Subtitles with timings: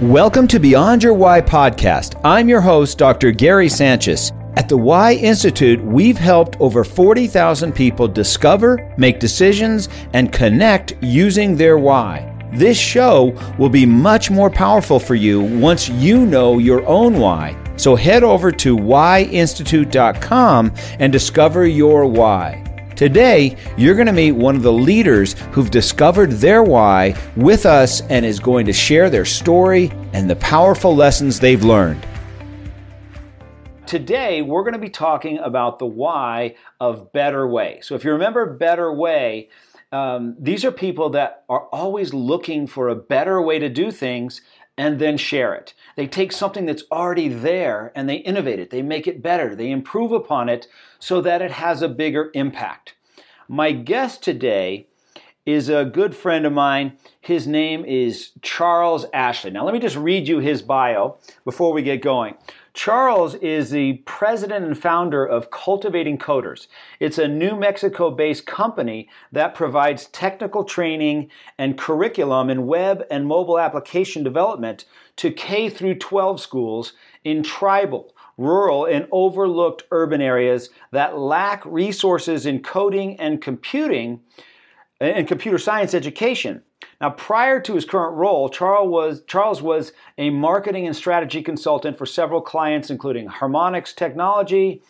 [0.00, 2.20] Welcome to Beyond Your Why podcast.
[2.24, 3.30] I'm your host, Dr.
[3.30, 4.32] Gary Sanchez.
[4.56, 11.56] At the Why Institute, we've helped over 40,000 people discover, make decisions, and connect using
[11.56, 12.28] their why.
[12.52, 17.56] This show will be much more powerful for you once you know your own why.
[17.76, 22.63] So head over to whyinstitute.com and discover your why.
[22.96, 28.02] Today, you're going to meet one of the leaders who've discovered their why with us
[28.02, 32.06] and is going to share their story and the powerful lessons they've learned.
[33.84, 37.80] Today, we're going to be talking about the why of Better Way.
[37.82, 39.48] So, if you remember Better Way,
[39.90, 44.40] um, these are people that are always looking for a better way to do things
[44.76, 45.74] and then share it.
[45.96, 49.70] They take something that's already there and they innovate it, they make it better, they
[49.70, 50.66] improve upon it
[50.98, 52.94] so that it has a bigger impact.
[53.48, 54.86] My guest today
[55.46, 56.96] is a good friend of mine.
[57.20, 59.50] His name is Charles Ashley.
[59.50, 62.34] Now, let me just read you his bio before we get going.
[62.74, 66.66] Charles is the president and founder of Cultivating Coders.
[66.98, 73.28] It's a New Mexico based company that provides technical training and curriculum in web and
[73.28, 74.86] mobile application development
[75.16, 82.44] to K through 12 schools in tribal, rural, and overlooked urban areas that lack resources
[82.44, 84.20] in coding and computing
[85.00, 86.62] and computer science education.
[87.00, 91.98] Now, prior to his current role, Charles was, Charles was a marketing and strategy consultant
[91.98, 94.82] for several clients, including Harmonix Technology,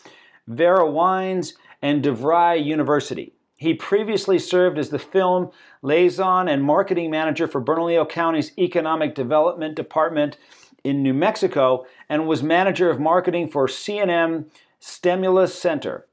[0.47, 3.35] Vera Wines, and DeVry University.
[3.57, 5.51] He previously served as the film
[5.83, 10.37] liaison and marketing manager for Bernalillo County's Economic Development Department
[10.83, 14.47] in New Mexico and was manager of marketing for CNM
[14.81, 16.07] STEMulus Center.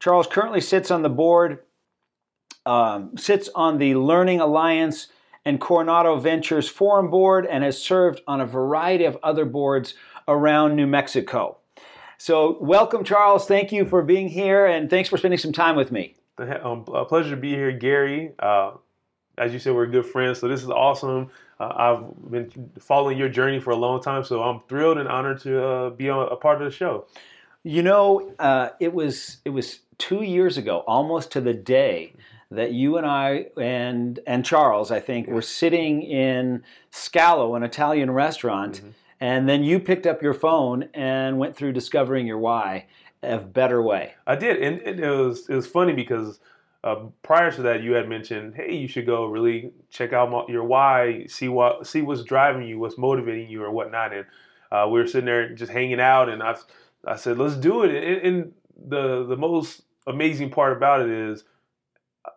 [0.00, 1.60] Charles currently sits on the board,
[2.66, 5.08] um, sits on the Learning Alliance
[5.48, 9.94] and Coronado Ventures Forum Board and has served on a variety of other boards
[10.28, 11.56] around New Mexico.
[12.18, 13.46] So, welcome, Charles.
[13.46, 16.16] Thank you for being here and thanks for spending some time with me.
[16.36, 18.32] Um, a pleasure to be here, Gary.
[18.38, 18.72] Uh,
[19.38, 21.30] as you said, we're good friends, so this is awesome.
[21.58, 25.40] Uh, I've been following your journey for a long time, so I'm thrilled and honored
[25.44, 27.06] to uh, be on a part of the show.
[27.62, 32.12] You know, uh, it was it was two years ago, almost to the day,
[32.50, 38.10] that you and I and and Charles, I think, were sitting in Scalo, an Italian
[38.10, 38.90] restaurant, mm-hmm.
[39.20, 42.86] and then you picked up your phone and went through discovering your why
[43.22, 44.14] of better way.
[44.26, 46.40] I did, and it was it was funny because.
[46.84, 50.62] Uh, prior to that, you had mentioned, "Hey, you should go really check out your
[50.62, 54.24] why, see what, see what's driving you, what's motivating you, or whatnot." And
[54.70, 56.54] uh, we were sitting there just hanging out, and I,
[57.04, 58.52] I said, "Let's do it." And, and
[58.88, 61.42] the the most amazing part about it is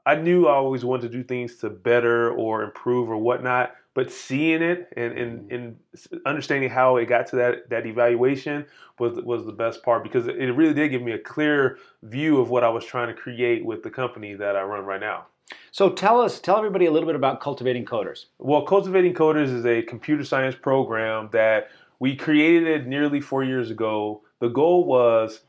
[0.06, 4.12] I knew I always wanted to do things to better or improve or whatnot, but
[4.12, 5.56] seeing it and, and, mm-hmm.
[5.56, 8.66] and understanding how it got to that, that evaluation
[9.00, 12.50] was, was the best part because it really did give me a clear view of
[12.50, 15.26] what I was trying to create with the company that I run right now.
[15.72, 18.26] So tell us, tell everybody a little bit about Cultivating Coders.
[18.40, 21.70] Well, Cultivating Coders is a computer science program that
[22.00, 24.22] we created nearly four years ago.
[24.40, 25.42] The goal was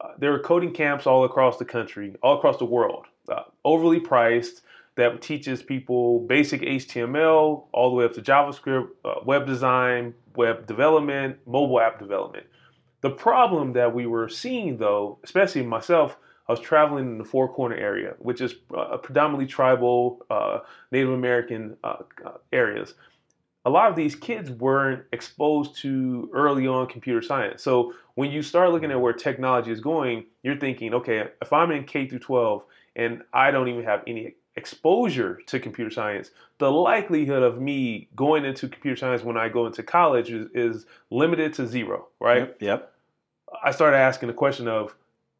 [0.00, 4.00] uh, there were coding camps all across the country, all across the world uh, overly
[4.00, 4.62] priced
[4.96, 10.66] that teaches people basic HTML all the way up to JavaScript, uh, web design, web
[10.66, 12.46] development, mobile app development.
[13.00, 16.16] The problem that we were seeing, though, especially myself,
[16.48, 20.60] I was traveling in the Four Corner area, which is uh, predominantly tribal, uh,
[20.92, 22.94] Native American uh, uh, areas.
[23.64, 27.62] A lot of these kids weren't exposed to early on computer science.
[27.62, 31.70] So when you start looking at where technology is going, you're thinking, okay, if I'm
[31.70, 32.62] in K through 12
[32.96, 38.44] and I don't even have any exposure to computer science, the likelihood of me going
[38.44, 42.40] into computer science when I go into college is, is limited to zero, right?
[42.40, 42.92] Yep, yep.
[43.62, 44.94] I started asking the question of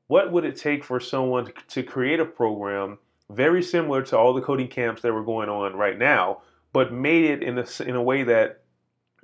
[0.09, 2.99] what would it take for someone to create a program
[3.31, 7.25] very similar to all the coding camps that were going on right now, but made
[7.25, 8.63] it in a, in a way that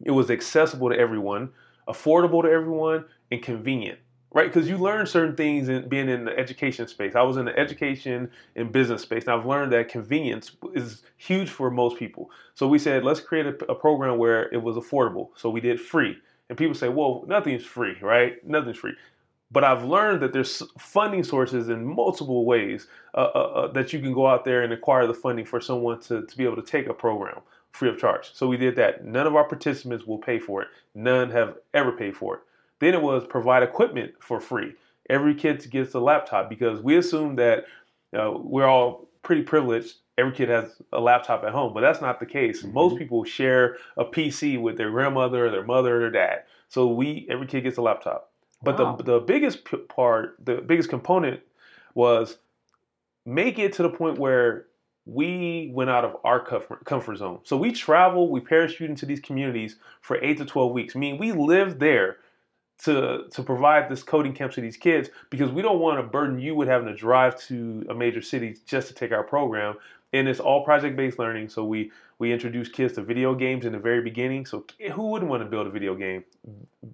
[0.04, 1.50] it was accessible to everyone,
[1.88, 3.99] affordable to everyone, and convenient
[4.32, 4.52] right?
[4.52, 7.14] Because you learn certain things in being in the education space.
[7.14, 11.48] I was in the education and business space, and I've learned that convenience is huge
[11.48, 12.30] for most people.
[12.54, 15.30] So we said, let's create a, a program where it was affordable.
[15.34, 16.16] So we did free.
[16.48, 18.44] And people say, well, nothing's free, right?
[18.46, 18.94] Nothing's free.
[19.52, 23.98] But I've learned that there's funding sources in multiple ways uh, uh, uh, that you
[23.98, 26.62] can go out there and acquire the funding for someone to, to be able to
[26.62, 27.40] take a program
[27.72, 28.30] free of charge.
[28.32, 29.04] So we did that.
[29.04, 30.68] None of our participants will pay for it.
[30.94, 32.40] None have ever paid for it.
[32.80, 34.74] Then it was provide equipment for free.
[35.08, 37.64] Every kid gets a laptop because we assume that
[38.18, 39.96] uh, we're all pretty privileged.
[40.18, 42.62] Every kid has a laptop at home, but that's not the case.
[42.62, 42.72] Mhm.
[42.72, 46.42] Most people share a PC with their grandmother, their mother, or their dad.
[46.68, 48.30] So we every kid gets a laptop.
[48.62, 48.96] But Wow.
[48.96, 51.40] the the biggest part, the biggest component
[51.94, 52.38] was
[53.26, 54.66] make it to the point where
[55.06, 57.40] we went out of our comfort, zone.
[57.42, 60.94] So we travel, we parachute into these communities for eight to twelve weeks.
[60.94, 62.18] I mean, we live there
[62.84, 66.38] to to provide this coding camp to these kids because we don't want to burden
[66.38, 69.76] you with having to drive to a major city just to take our program.
[70.12, 71.50] And it's all project based learning.
[71.50, 74.46] So we we introduce kids to video games in the very beginning.
[74.46, 76.24] So who wouldn't want to build a video game?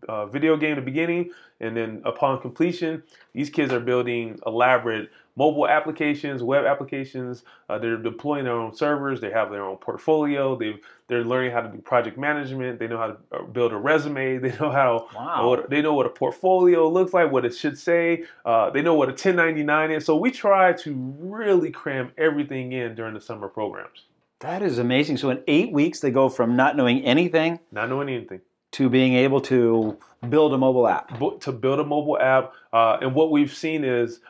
[0.09, 3.03] Uh, video game in the beginning, and then upon completion,
[3.33, 7.45] these kids are building elaborate mobile applications, web applications.
[7.69, 9.21] Uh, they're deploying their own servers.
[9.21, 10.57] They have their own portfolio.
[10.57, 10.77] They
[11.09, 12.79] they're learning how to do project management.
[12.79, 14.39] They know how to uh, build a resume.
[14.47, 15.49] They know how Wow.
[15.49, 18.25] what, they know what a portfolio looks like, what it should say.
[18.45, 20.05] Uh, they know what a 1099 is.
[20.05, 24.05] So we try to really cram everything in during the summer programs,
[24.41, 25.17] That is amazing.
[25.19, 28.41] So in eight weeks, they go from not knowing anything not knowing anything.
[28.73, 29.99] To being able to
[30.29, 31.19] build a mobile app.
[31.41, 32.53] to build a mobile app.
[32.73, 34.21] Uh, and what we've seen is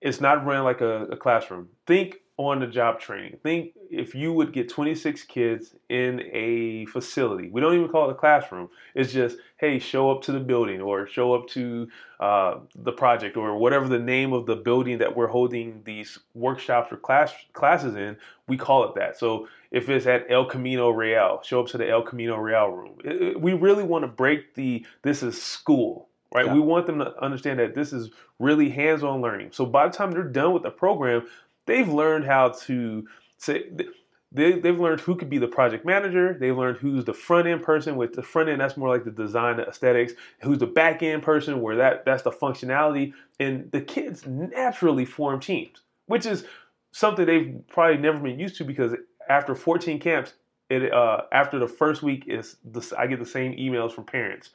[0.00, 1.68] it's not run like a, a classroom.
[1.86, 3.36] Think on the job training.
[3.42, 7.50] Think if you would get 26 kids in a facility.
[7.50, 8.70] We don't even call it a classroom.
[8.94, 11.88] It's just, hey, show up to the building or show up to
[12.20, 16.92] uh, the project or whatever the name of the building that we're holding these workshops
[16.92, 18.16] or class classes in.
[18.46, 19.18] We call it that.
[19.18, 22.98] So if it's at El Camino Real, show up to the El Camino Real room.
[23.04, 26.46] It- it- we really want to break the this is school right?
[26.46, 26.54] Yeah.
[26.54, 29.50] We want them to understand that this is really hands-on learning.
[29.52, 31.26] So by the time they're done with the program,
[31.66, 33.06] they've learned how to
[33.38, 33.64] say
[34.30, 36.36] they, they've learned who could be the project manager.
[36.38, 37.96] They've learned who's the front end person.
[37.96, 40.12] With the front end, that's more like the design, the aesthetics.
[40.42, 43.14] Who's the back end person, where that that's the functionality.
[43.40, 46.44] And the kids naturally form teams, which is
[46.92, 48.94] something they've probably never been used to because
[49.28, 50.34] after 14 camps,
[50.70, 54.50] it uh, after the first week is the, I get the same emails from parents.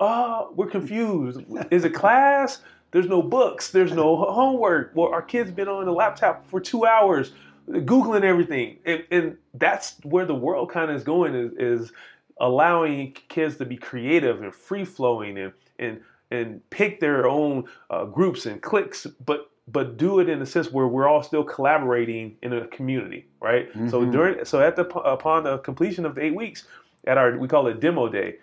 [0.00, 1.40] Oh, we're confused.
[1.70, 2.60] Is it class?
[2.90, 3.70] There's no books.
[3.70, 4.92] There's no homework.
[4.94, 7.32] Well, our kids been on the laptop for two hours,
[7.68, 11.34] googling everything, and, and that's where the world kind of is going.
[11.34, 11.92] Is, is
[12.40, 16.00] allowing kids to be creative and free flowing and and
[16.30, 20.72] and pick their own uh, groups and cliques, but but do it in a sense
[20.72, 23.68] where we're all still collaborating in a community, right?
[23.88, 24.12] So Mhm.
[24.12, 26.66] during so at the upon the completion of the eight weeks
[27.06, 28.38] at our we call it demo day,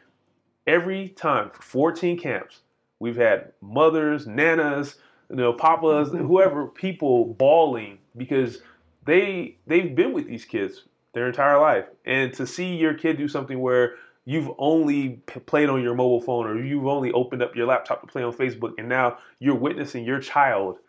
[0.67, 2.61] every time for 14 camps,
[2.99, 4.97] we've had mothers, nanas,
[5.29, 8.61] you know, papas, whoever, people bawling because
[9.05, 10.83] they they've been with these kids
[11.13, 13.95] their entire life, and to see your kid do something where
[14.25, 18.07] you've only played on your mobile phone or you've only opened up your laptop to
[18.07, 20.79] play on Facebook, and now you're witnessing your child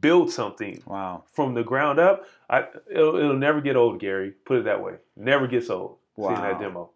[0.00, 1.24] build something Wow.
[1.32, 2.24] from the ground up.
[2.50, 4.32] I, it'll, it'll never get old, Gary.
[4.44, 4.94] Put it that way.
[5.16, 5.96] Never gets old.
[6.16, 6.30] Wow.
[6.30, 6.90] Seeing that demo.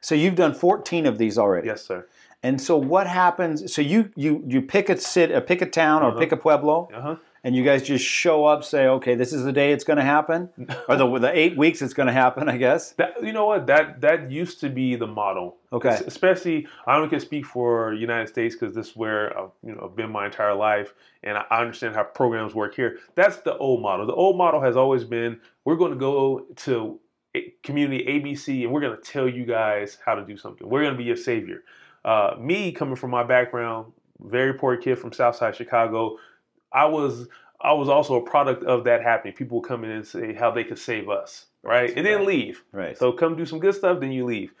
[0.00, 1.66] So you've done 14 of these already.
[1.66, 2.06] Yes, sir.
[2.42, 3.72] And so what happens?
[3.74, 6.18] So you you you pick a sit, uh, pick a town, or Uh-huh.
[6.18, 7.16] pick a pueblo, Uh huh.
[7.46, 10.02] And you guys just show up, say, okay, this is the day it's going to
[10.02, 10.50] happen,
[10.88, 12.90] or the the eight weeks it's going to happen, I guess.
[12.94, 15.56] That you know what that that used to be the model.
[15.72, 15.90] Okay.
[15.90, 19.76] Es- Especially, I only can speak for United States because this is where I've you
[19.76, 22.98] know I've been my entire life, and I I understand how programs work here.
[23.14, 24.06] That's the old model.
[24.06, 26.98] The old model has always been we're going to go to
[27.62, 30.68] community ABC and we're going to tell you guys how to do something.
[30.68, 31.62] We're going to be your savior.
[32.04, 36.16] Uh, me coming from my background, very poor kid from Southside Chicago,
[36.72, 37.28] I was
[37.60, 39.34] I was also a product of that happening.
[39.34, 42.62] People would come in and say how they could save us, right, and then leave.
[42.72, 42.96] Right.
[42.96, 44.52] So come do some good stuff, then you leave.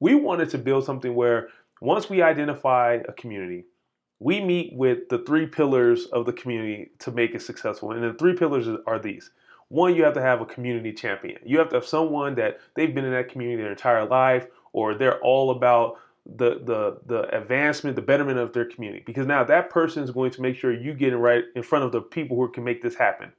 [0.00, 1.48] We wanted to build something where
[1.80, 3.64] once we identify a community,
[4.20, 7.92] we meet with the three pillars of the community to make it successful.
[7.92, 9.30] And the three pillars are these.
[9.68, 11.38] One, you have to have a community champion.
[11.44, 14.94] You have to have someone that they've been in that community their entire life, or
[14.94, 15.98] they're all about
[16.36, 19.02] the the the advancement, the betterment of their community.
[19.06, 21.92] Because now that person is going to make sure you get right in front of
[21.92, 23.32] the people who can make this happen.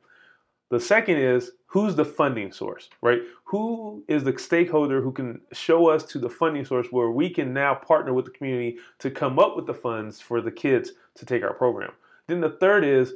[0.69, 3.22] The second is who's the funding source, right?
[3.46, 7.53] Who is the stakeholder who can show us to the funding source where we can
[7.53, 11.25] now partner with the community to come up with the funds for the kids to
[11.25, 11.91] take our program.
[12.27, 13.13] Then the third is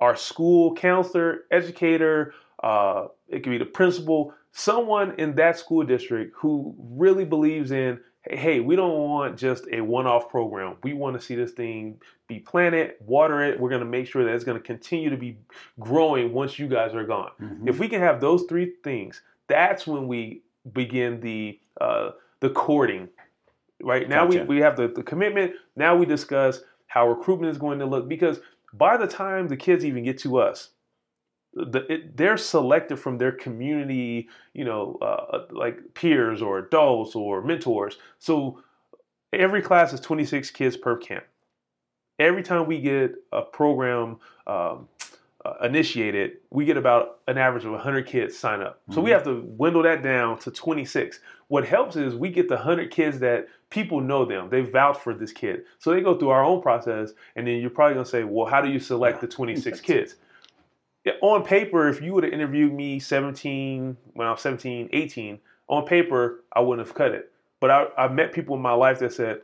[0.00, 6.34] our school counselor, educator, uh, it could be the principal, someone in that school district
[6.36, 10.76] who really believes in hey, we don't want just a one off program.
[10.82, 13.58] We want to see this thing be planted, water it.
[13.58, 15.38] We're going to make sure that it's going to continue to be
[15.80, 17.32] growing once you guys are gone.
[17.40, 17.68] Mhm.
[17.68, 22.10] If we can have those three things, that's when we begin the uh,
[22.40, 23.08] the courting.
[23.82, 24.44] Right now, Gotcha.
[24.44, 25.54] we, we have the, the commitment.
[25.74, 28.38] Now we discuss how recruitment is going to look because
[28.72, 30.70] by the time the kids even get to us,
[31.54, 37.42] the, it, they're selected from their community, you know, uh, like peers or adults or
[37.42, 37.98] mentors.
[38.18, 38.62] So
[39.32, 41.24] every class is 26 kids per camp.
[42.18, 44.88] Every time we get a program um,
[45.44, 48.80] uh, initiated, we get about an average of 100 kids sign up.
[48.88, 49.04] So mm-hmm.
[49.04, 51.20] we have to dwindle that down to 26.
[51.48, 54.48] What helps is we get the 100 kids that people know them.
[54.50, 55.64] They vouch for this kid.
[55.78, 58.46] So they go through our own process, and then you're probably going to say, well,
[58.46, 60.16] how do you select the 26 kids?
[61.20, 65.84] On paper, if you would have interviewed me 17, when I was 17, 18, on
[65.84, 67.32] paper, I wouldn't have cut it.
[67.60, 69.40] But I, I met people in my life that said,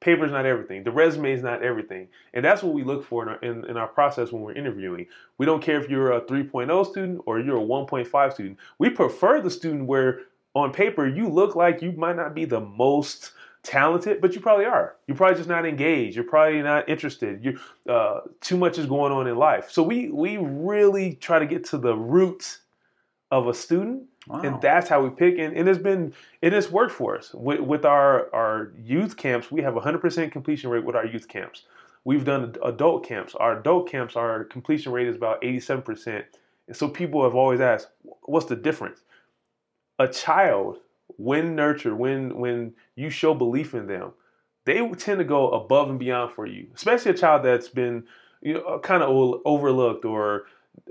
[0.00, 0.82] paper's not everything.
[0.82, 2.08] The resume is not everything.
[2.32, 5.06] And that's what we look for in our, in, in our process when we're interviewing.
[5.38, 8.58] We don't care if you're a 3.0 student or you're a 1.5 student.
[8.78, 10.22] We prefer the student where
[10.54, 14.64] on paper you look like you might not be the most talented, but you probably
[14.64, 14.96] are.
[15.06, 16.16] You're probably just not engaged.
[16.16, 17.44] You're probably not interested.
[17.44, 19.70] You uh, too much is going on in life.
[19.70, 22.60] So we we really try to get to the roots
[23.30, 24.42] of a student Wow.
[24.42, 26.12] And that's how we pick, and, and it's been
[26.42, 29.50] it has worked for us with, with our our youth camps.
[29.50, 31.64] We have a hundred percent completion rate with our youth camps.
[32.04, 33.34] We've done adult camps.
[33.34, 36.26] Our adult camps, our completion rate is about eighty seven percent.
[36.68, 37.88] And so people have always asked,
[38.22, 39.00] what's the difference?
[39.98, 40.78] A child,
[41.20, 44.12] when nurtured, when when you show belief in them,
[44.64, 46.68] they tend to go above and beyond for you.
[46.74, 48.04] Especially a child that's been
[48.40, 50.46] you know kind of overlooked or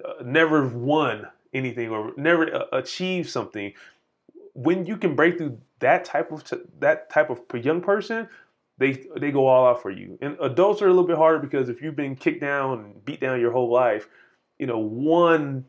[0.05, 3.74] uh, never won anything or never achieved something
[4.53, 6.43] when you can break through that type of
[6.79, 8.27] that type of young person
[8.77, 11.69] they they go all out for you and adults are a little bit harder because
[11.69, 14.07] if you've been kicked down and beat down your whole life
[14.59, 15.65] you know one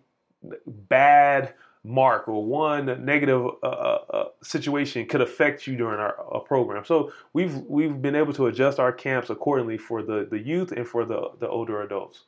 [0.67, 6.85] bad mark or one negative uh, uh, uh situation could affect you during our program
[6.85, 10.87] so we've we've been able to adjust our camps accordingly for the the youth and
[10.87, 12.25] for the the older adults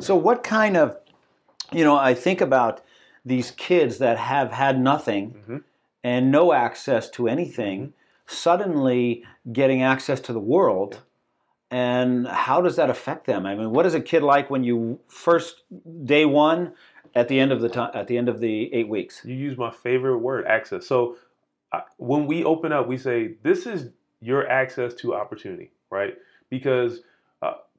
[0.00, 0.96] so what kind of
[1.72, 2.82] you know i think about
[3.24, 5.58] these kids that have had nothing mm-hmm.
[6.02, 7.92] and no access to anything mm-hmm.
[8.34, 9.22] suddenly
[9.52, 11.02] getting access to the world
[11.70, 14.98] and how does that affect them i mean what is a kid like when you
[15.06, 15.62] first
[16.04, 16.72] day one
[17.16, 19.22] at the end of the time at the end of the eight weeks.
[19.24, 20.86] You use my favorite word access.
[20.86, 21.16] So
[21.72, 26.14] uh, when we open up we say this is your access to opportunity right?
[26.50, 27.00] Because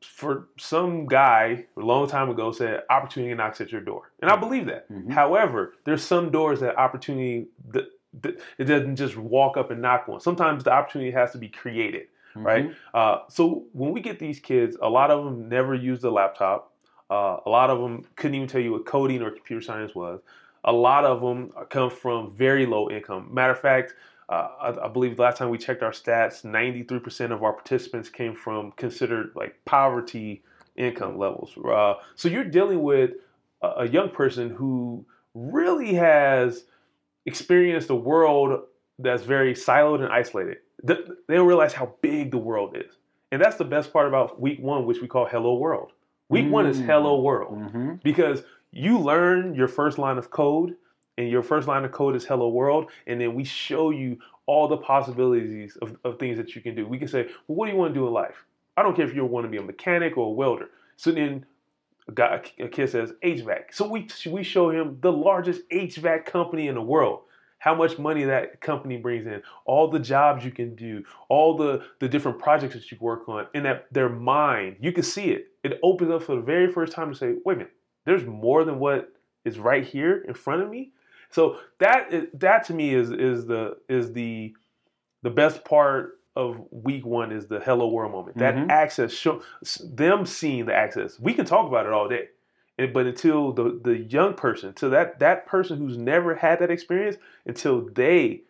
[0.02, 4.34] for some guy a long time ago said opportunity knocks at your door and i
[4.34, 4.44] mm-hmm.
[4.44, 4.90] believe that.
[4.92, 5.12] Mm-hmm.
[5.12, 7.86] however there's some doors that opportunity that,
[8.22, 11.50] that, it doesn't just walk up and knock on sometimes the opportunity has to be
[11.50, 12.04] created
[12.36, 12.46] mm-hmm.
[12.46, 16.12] right uh, so when we get these kids a lot of them never used a
[16.12, 16.74] laptop
[17.10, 20.20] uh, a lot of them couldn't even tell you what coding or computer science was
[20.64, 23.94] a lot of them come from very low income matter of fact
[24.30, 28.10] uh, I, I, believe the last time we checked our stats, 93% of our participants
[28.10, 30.44] came from considered like poverty
[30.76, 31.58] income levels.
[31.58, 33.12] Uh, so you're dealing with
[33.62, 36.66] a, a, young person who really has
[37.26, 38.64] experienced a world
[39.00, 40.58] that's very siloed and isolated.
[40.84, 40.96] They,
[41.28, 42.96] they don't realize how big the world is.
[43.32, 45.92] And that's the best part about week one, which we call Hello World.
[46.30, 46.50] Week mm.
[46.50, 47.94] one is Hello World mm-hmm.
[48.04, 50.76] because you learn your first line of code
[51.18, 54.68] and your first line of code is hello world and then we show you all
[54.68, 57.72] the possibilities of, of things that you can do we can say well what do
[57.72, 59.62] you want to do in life i don't care if you want to be a
[59.62, 61.46] mechanic or a welder so then
[62.08, 66.68] a, guy, a kid says hvac so we, we show him the largest hvac company
[66.68, 67.22] in the world
[67.60, 71.84] how much money that company brings in, all the jobs you can do, all the,
[72.00, 75.48] the different projects that you work on, and that their mind, you can see it.
[75.72, 77.74] It opens up for the very first time to say, wait a minute,
[78.06, 79.12] there's more than what
[79.44, 80.92] is right here in front of me.
[81.30, 84.54] So that that to me is is the is the
[85.24, 88.38] the best part of week one is the hello world moment.
[88.38, 88.70] That mm-hmm.
[88.70, 89.42] access, show
[89.84, 91.20] them seeing the access.
[91.20, 92.30] We can talk about it all day,
[92.78, 97.18] but until the the young person, to that that person who's never had that experience,
[97.46, 98.44] until they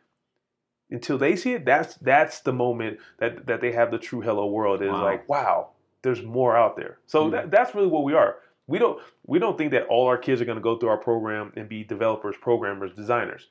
[0.91, 4.47] until they see it, that's that's the moment that that they have the true hello
[4.47, 4.81] world.
[4.81, 5.03] Is wow.
[5.03, 5.69] like wow,
[6.07, 6.99] there's more out there.
[7.05, 7.31] So mm-hmm.
[7.31, 8.37] that, that's really what we are
[8.67, 10.97] we don't we don't think that all our kids are going to go through our
[10.97, 13.47] program and be developers, programmers, designers.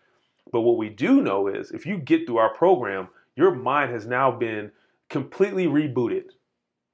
[0.52, 4.06] But what we do know is if you get through our program, your mind has
[4.06, 4.70] now been
[5.08, 6.30] completely rebooted.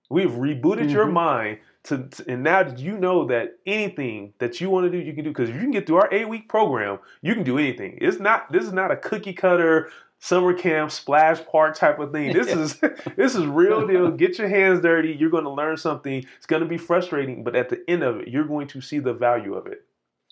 [0.08, 0.88] We've rebooted mm-hmm.
[0.88, 5.04] your mind to, to, and now you know that anything that you want to do,
[5.04, 5.30] you can do.
[5.30, 7.98] Because if you can get through our eight week program, you can do anything.
[8.00, 9.90] It's not this is not a cookie cutter
[10.22, 12.32] summer camp splash park type of thing.
[12.32, 12.78] This is
[13.16, 14.10] this is real deal.
[14.12, 15.12] Get your hands dirty.
[15.12, 16.24] You're going to learn something.
[16.36, 19.00] It's going to be frustrating, but at the end of it, you're going to see
[19.00, 19.84] the value of it.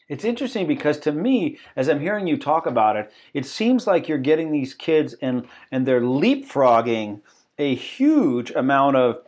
[0.09, 4.09] It's interesting because to me, as I'm hearing you talk about it, it seems like
[4.09, 7.21] you're getting these kids and and they're leapfrogging
[7.59, 9.23] a huge amount of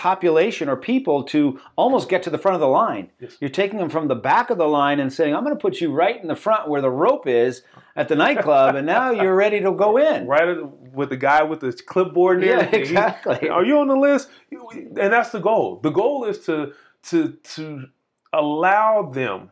[0.00, 3.10] population or people to almost get to the front of the line.
[3.20, 3.36] Yes.
[3.38, 5.78] You're taking them from the back of the line and saying, I'm going to put
[5.82, 7.60] you right in the front where the rope is
[7.96, 10.26] at the nightclub, and now you're ready to go in.
[10.26, 10.56] right
[10.94, 13.50] with the guy with the clipboard and Yeah, exactly.
[13.50, 14.30] Are you on the list?
[14.50, 15.80] And that's the goal.
[15.82, 16.72] The goal is to
[17.10, 17.84] to to
[18.32, 19.50] allow them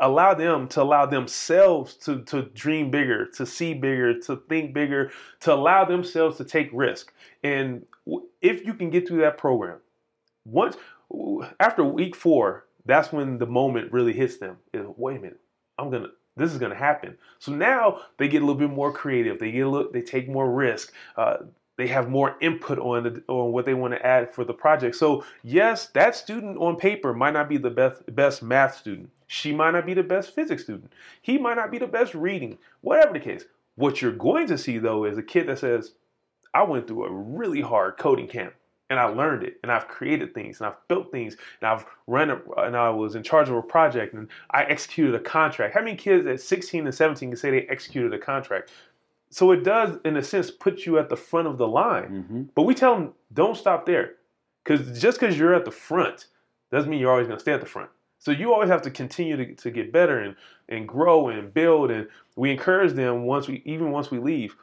[0.00, 5.10] allow them to allow themselves to to dream bigger, to see bigger, to think bigger,
[5.40, 7.12] to allow themselves to take risk.
[7.42, 7.86] And
[8.40, 9.78] if you can get through that program,
[10.44, 10.76] once
[11.58, 14.58] after week 4, that's when the moment really hits them.
[14.72, 15.40] Is wait a minute.
[15.78, 17.16] I'm to this is to happen.
[17.38, 19.38] So now they get a little bit more creative.
[19.38, 20.92] They get a little, they take more risk.
[21.16, 21.38] Uh,
[21.78, 24.96] they have more input on the, on what they want to add for the project.
[24.96, 29.10] So yes, that student on paper might not be the best best math student.
[29.26, 30.92] She might not be the best physics student.
[31.20, 32.58] He might not be the best reading.
[32.80, 33.44] Whatever the case.
[33.74, 35.94] What you're going to see though is a kid that says,
[36.54, 38.54] "I went through a really hard coding camp."
[38.88, 42.30] and I learned it, and I've created things, and I've built things, and I've run,
[42.30, 45.74] a, and I was in charge of a project, and I executed a contract.
[45.74, 48.70] How many kids at 16 and 17 can say they executed a contract?
[49.30, 52.26] So it does, in a sense, put you at the front of the line.
[52.28, 54.14] hmm But we tell them, don't stop there,
[54.62, 56.26] because just because you're at the front
[56.70, 57.90] doesn't mean you're always going to stay at the front.
[58.26, 60.34] So you always have to continue to, to get better and
[60.68, 61.92] and grow and build.
[61.92, 64.56] And we encourage them once we even once we leave,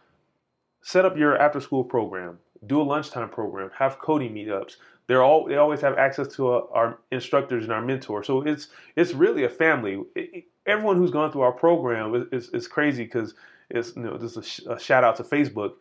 [0.82, 4.74] set up your after school program, do a lunchtime program, have coding meetups.
[5.08, 8.28] They're all they always have access to uh, our instructors and our mentors.
[8.28, 8.68] So it's
[8.98, 10.04] it's really a family.
[10.14, 13.34] It- everyone who's gone through our program is is, is crazy because
[13.70, 15.76] it's you know just a, sh- a shout out to Facebook.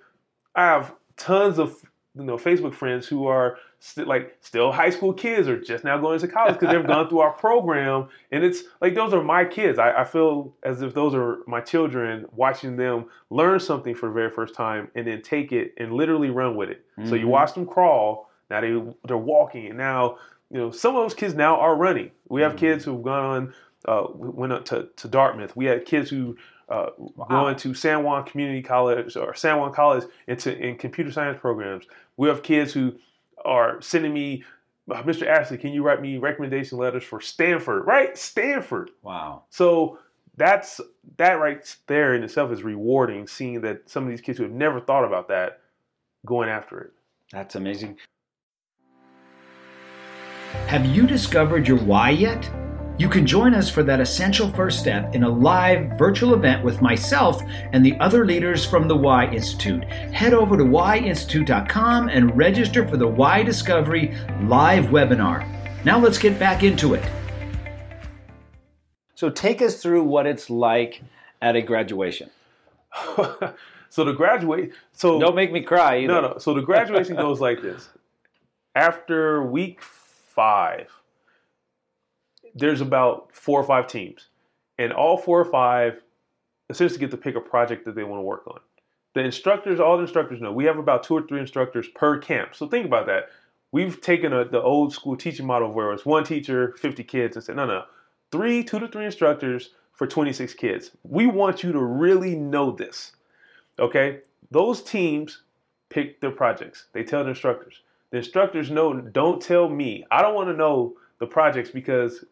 [0.54, 1.82] I have tons of
[2.14, 5.97] you know Facebook friends who are st- like still high school kids or just now
[5.99, 9.45] going to college because they've gone through our program, and it's like those are my
[9.45, 9.78] kids.
[9.78, 14.14] I, I feel as if those are my children, watching them learn something for the
[14.14, 16.85] very first time and then take it and literally run with it.
[17.09, 17.31] So you Mhm.
[17.31, 18.31] watch them crawl.
[18.50, 20.19] Now they they're walking, and now
[20.50, 22.11] you know some of those kids now are running.
[22.28, 22.59] We have Mhm.
[22.59, 23.54] kids who've gone on,
[23.88, 25.57] uh, went up to, to Dartmouth.
[25.57, 26.37] We had kids who
[26.72, 26.90] uh,
[27.28, 31.84] going to San Juan Community College or San Juan College into in computer science programs.
[32.16, 32.94] We have kids who
[33.44, 34.42] are sending me,
[34.90, 35.26] "Uh, Mr.
[35.26, 37.87] Ashley, can you write me recommendation letters for Stanford?
[37.87, 38.90] Right, Stanford.
[39.02, 39.42] Wow.
[39.50, 39.98] So
[40.37, 40.80] that's
[41.18, 43.26] that right there in itself is rewarding.
[43.26, 45.61] Seeing that some of these kids who have never thought about that
[46.24, 46.92] going after it.
[47.32, 47.98] That's amazing.
[50.68, 52.50] Have you discovered your why yet?
[52.98, 56.83] You can join us for that essential first step in a live virtual event with
[56.83, 57.40] myself
[57.72, 59.85] and the other leaders from the Why Institute.
[59.85, 65.48] Head over to whyinstitute.com and register for the Why Discovery live webinar.
[65.87, 67.02] Now let's get back into it.
[69.14, 71.02] So take us through what it's like
[71.40, 72.28] at a graduation.
[73.88, 74.72] so the graduate.
[74.92, 76.12] So Don't make me cry either.
[76.12, 76.38] No, no.
[76.38, 77.88] So the graduation goes like this.
[78.74, 80.90] After week five,
[82.54, 84.28] there's about four or five teams,
[84.78, 86.00] and all four or five
[86.70, 88.60] essentially get to pick a project that they want to work on.
[89.14, 92.54] The instructors, all the instructors know we have about two or three instructors per camp.
[92.54, 93.28] So think about that.
[93.70, 97.44] We've taken a, the old school teaching model where it's one teacher, 50 kids, and
[97.44, 97.84] said, no, no,
[98.30, 100.90] three, two to three instructors for 26 kids.
[101.04, 103.12] We want you to really know this.
[103.78, 104.20] Okay?
[104.50, 105.42] Those teams
[105.88, 106.86] pick their projects.
[106.92, 107.80] They tell the instructors.
[108.10, 110.04] The instructors know, don't tell me.
[110.10, 112.24] I don't want to know the projects because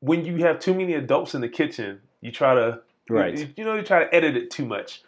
[0.00, 3.38] when you have too many adults in the kitchen, you try to Right.
[3.38, 5.02] you, you know you try to edit it too much.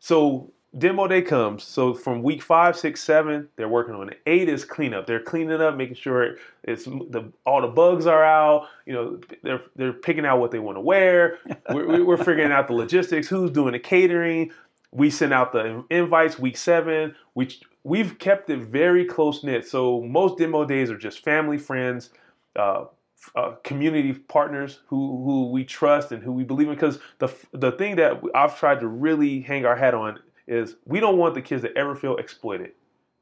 [0.00, 1.62] So demo day comes.
[1.62, 4.20] So from week five, six, seven, they're working on it.
[4.26, 5.06] Eight is cleanup.
[5.06, 8.68] They're cleaning up, making sure it's the all the bugs are out.
[8.84, 11.38] You know, they're they're picking out what they want to wear.
[11.70, 13.28] We're, we're figuring out the logistics.
[13.28, 14.50] Who's doing the catering?
[14.92, 17.14] We send out the invites week seven.
[17.34, 17.48] We
[17.84, 19.66] we've kept it very close knit.
[19.68, 22.10] So most demo days are just family, friends,
[22.56, 22.84] uh,
[23.34, 26.74] uh, community partners who who we trust and who we believe in.
[26.74, 31.00] Because the the thing that I've tried to really hang our hat on is we
[31.00, 32.72] don't want the kids to ever feel exploited,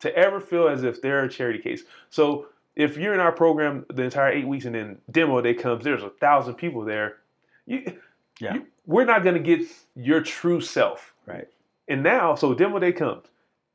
[0.00, 1.84] to ever feel as if they're a charity case.
[2.10, 5.84] So if you're in our program the entire eight weeks and then demo day comes,
[5.84, 7.16] there's a thousand people there.
[7.66, 7.96] You,
[8.40, 8.54] Yeah.
[8.54, 11.14] you- we're not going to get your true self.
[11.24, 11.48] Right.
[11.88, 13.24] And now, so demo day comes.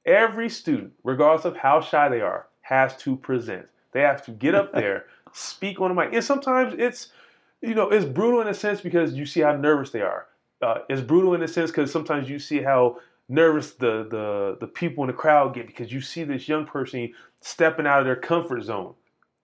[0.06, 3.66] Every student, regardless of how shy they are, has to present.
[3.92, 6.14] They have to get up there, speak on the mic.
[6.14, 7.10] And sometimes it's,
[7.62, 10.28] you know, it's brutal in a sense because you see how nervous they are.
[10.62, 14.68] Uh, it's brutal in a sense because sometimes you see how nervous the, the the
[14.68, 18.16] people in the crowd get because you see this young person stepping out of their
[18.16, 18.94] comfort zone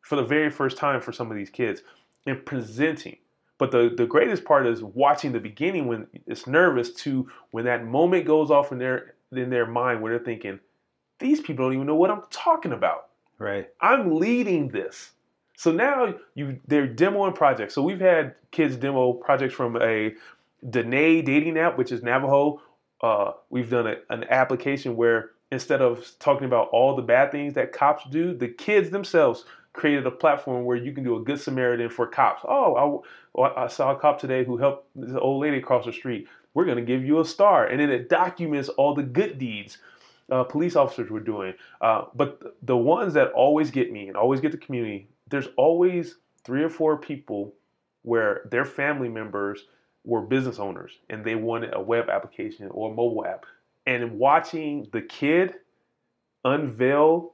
[0.01, 1.81] for the very first time for some of these kids
[2.25, 3.17] and presenting.
[3.57, 7.85] But the, the greatest part is watching the beginning when it's nervous to when that
[7.85, 10.59] moment goes off in their in their mind where they're thinking,
[11.19, 13.07] these people don't even know what I'm talking about.
[13.37, 13.69] Right.
[13.81, 15.11] I'm leading this.
[15.57, 17.73] So now you they're demoing projects.
[17.73, 20.13] So we've had kids demo projects from a
[20.67, 22.61] Dene dating app, which is Navajo.
[23.01, 27.53] Uh, we've done a, an application where instead of talking about all the bad things
[27.53, 31.39] that cops do, the kids themselves created a platform where you can do a good
[31.39, 32.41] Samaritan for cops.
[32.47, 33.03] Oh,
[33.37, 36.27] I, I saw a cop today who helped this old lady across the street.
[36.53, 37.67] We're going to give you a star.
[37.67, 39.77] And then it documents all the good deeds
[40.31, 41.53] uh, police officers were doing.
[41.81, 46.15] Uh, but the ones that always get me and always get the community, there's always
[46.43, 47.53] three or four people
[48.03, 49.65] where their family members
[50.03, 53.45] were business owners and they wanted a web application or a mobile app.
[53.87, 55.55] And watching the kid
[56.43, 57.33] unveil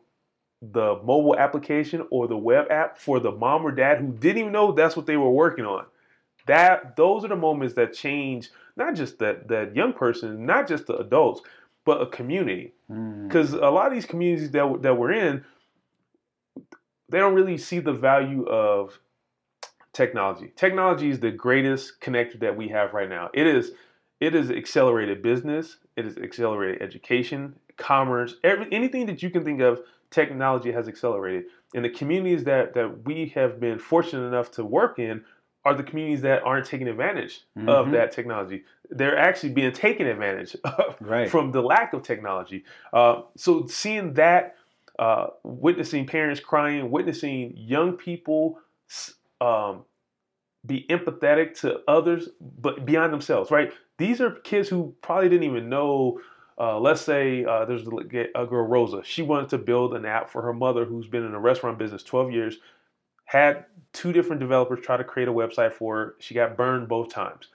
[0.62, 4.52] the mobile application or the web app for the mom or dad who didn't even
[4.52, 5.86] know that's what they were working on.
[6.48, 10.88] That those are the moments that change not just that that young person, not just
[10.88, 11.42] the adults,
[11.86, 12.74] but a community.
[12.88, 13.62] Because mm.
[13.62, 15.44] a lot of these communities that that we're in,
[17.12, 19.00] they don't really see the value of
[19.94, 20.52] technology.
[20.56, 23.30] Technology is the greatest connector that we have right now.
[23.34, 23.72] It is
[24.20, 29.62] it is accelerated business, it is accelerated education, commerce, every, anything that you can think
[29.62, 31.46] of, technology has accelerated.
[31.74, 35.24] And the communities that that we have been fortunate enough to work in
[35.64, 37.70] are the communities that aren't taking advantage mm-hmm.
[37.70, 38.64] of that technology.
[38.90, 41.30] They're actually being taken advantage of right.
[41.30, 42.64] from the lack of technology.
[42.92, 44.56] Uh, so seeing that,
[45.00, 48.60] uh, witnessing parents crying, witnessing young people
[49.40, 49.84] um,
[50.66, 53.72] be empathetic to others, but beyond themselves, right?
[53.98, 56.20] These are kids who probably didn't even know.
[56.60, 59.02] Uh, let's say uh, there's a girl Rosa.
[59.04, 62.04] She wanted to build an app for her mother, who's been in the restaurant business
[62.04, 62.58] 12 years
[63.32, 66.16] had two different developers try to create a website for her.
[66.20, 67.48] She got burned both times.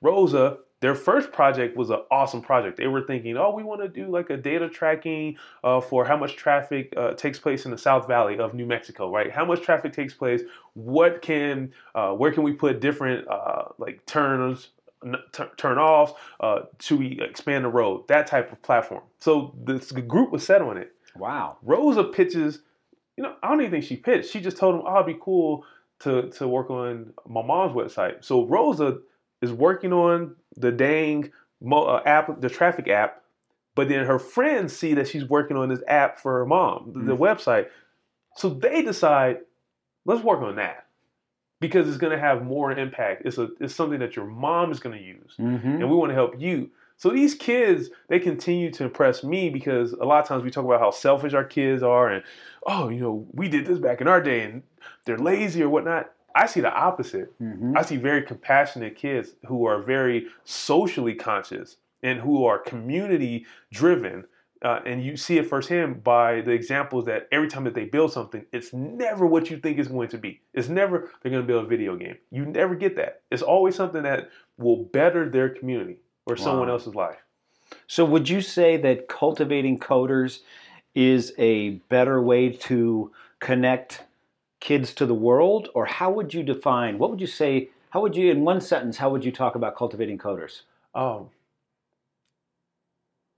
[0.00, 2.76] Rosa, their first project was an awesome project.
[2.76, 6.16] They were thinking, oh, we want to do like a data tracking uh, for how
[6.16, 9.32] much traffic uh, takes place in the South Valley of New Mexico, right?
[9.32, 10.42] How much traffic takes place?
[10.74, 14.68] What can, uh, where can we put different uh, like turns,
[15.32, 18.06] t- turn offs uh, to expand the road?
[18.06, 19.02] That type of platform.
[19.18, 20.92] So this group was set on it.
[21.16, 21.56] Wow.
[21.64, 22.60] Rosa pitches
[23.16, 24.30] you know, I don't even think she pitched.
[24.30, 25.64] She just told him, "Oh, it'd be cool
[26.00, 28.98] to to work on my mom's website." So Rosa
[29.42, 31.30] is working on the dang
[31.70, 33.22] uh, app, the traffic app,
[33.74, 36.98] but then her friends see that she's working on this app for her mom, the,
[36.98, 37.08] mm-hmm.
[37.08, 37.66] the website.
[38.36, 39.38] So they decide,
[40.04, 40.86] let's work on that
[41.60, 43.22] because it's going to have more impact.
[43.24, 45.68] It's a it's something that your mom is going to use, mm-hmm.
[45.68, 46.70] and we want to help you.
[46.98, 50.64] So these kids, they continue to impress me because a lot of times we talk
[50.64, 52.24] about how selfish our kids are and,
[52.66, 54.62] oh, you know, we did this back in our day and
[55.04, 56.10] they're lazy or whatnot.
[56.36, 57.36] I see the opposite.
[57.40, 57.78] Mm-hmm.
[57.78, 64.26] I see very compassionate kids who are very socially conscious and who are community driven.
[64.62, 68.12] Uh, and you see it firsthand by the examples that every time that they build
[68.12, 70.40] something, it's never what you think it's going to be.
[70.52, 72.16] It's never they're going to build a video game.
[72.30, 73.22] You never get that.
[73.30, 75.96] It's always something that will better their community
[76.26, 76.44] or wow.
[76.44, 77.16] someone else's life.
[77.86, 80.40] So, would you say that cultivating coders
[80.94, 84.02] is a better way to connect
[84.60, 86.98] kids to the world, or how would you define?
[86.98, 87.70] What would you say?
[87.90, 90.62] How would you, in one sentence, how would you talk about cultivating coders?
[90.94, 91.30] Oh,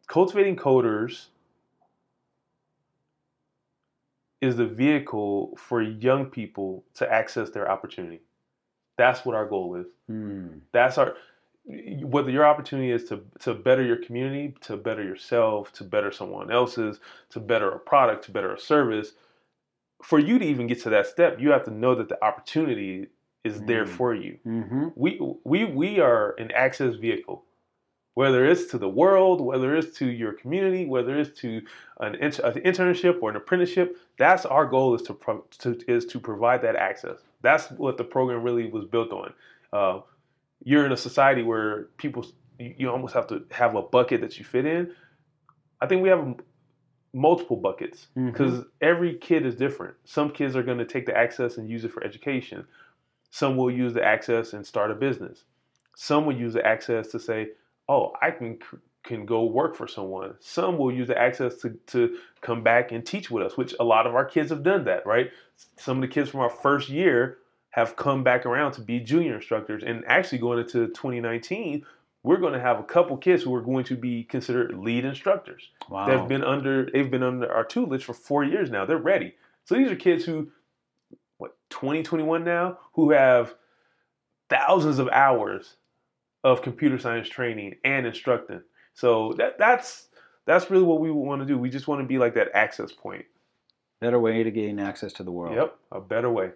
[0.09, 1.27] cultivating coders
[4.41, 8.21] is the vehicle for young people to access their opportunity.
[8.97, 9.87] That's what our goal is.
[10.11, 10.61] Mm.
[10.73, 11.15] That's our
[12.03, 16.51] whether your opportunity is to to better your community, to better yourself, to better someone
[16.51, 16.99] else's,
[17.31, 19.13] to better a product, to better a service,
[20.03, 23.09] for you to even get to that step, you have to know that the opportunity
[23.45, 23.67] is mm-hmm.
[23.67, 24.39] there for you.
[24.47, 24.89] Mm-hmm.
[24.95, 27.45] We we we are an access vehicle,
[28.15, 31.63] whether it's to the world, whether it's to your community, whether it's to
[32.01, 33.97] an, an internship or an apprenticeship.
[34.19, 37.19] That's our goal is to, pro, to, is to provide that access.
[37.43, 39.33] That's what the program really was built on.
[39.73, 40.01] Uh,
[40.65, 42.27] you're in a society where people
[42.59, 44.93] you almost have to have a bucket that you fit in.
[45.81, 46.35] I think we have
[47.13, 48.69] multiple buckets because mm-hmm.
[48.81, 49.95] every kid is different.
[50.05, 52.67] Some kids are going to take the access and use it for education.
[53.31, 55.45] Some will use the access and start a business.
[55.97, 57.51] Some will use the access to say,
[57.89, 58.59] "Oh, I can
[59.03, 63.05] can go work for someone." Some will use the access to to come back and
[63.05, 65.31] teach with us, which a lot of our kids have done that, right?
[65.77, 67.39] Some of the kids from our first year
[67.71, 69.83] have come back around to be junior instructors.
[69.85, 71.85] And actually, going into 2019,
[72.29, 75.71] we're going to have a couple kids who are going to be considered lead instructors.
[75.89, 76.07] Wow.
[76.07, 78.85] They've been under they've been under our tutelage for four years now.
[78.85, 79.33] They're ready.
[79.65, 80.51] So these are kids who,
[81.39, 83.55] what 2021 now, who have
[84.51, 85.77] thousands of hours
[86.45, 88.61] of computer science training and instructing.
[88.93, 90.09] So that that's
[90.45, 91.57] that's really what we want to do.
[91.57, 93.25] We just want to be like that access point.
[94.03, 95.57] Better way to gain access to the world.
[95.57, 96.51] Yep, a better way.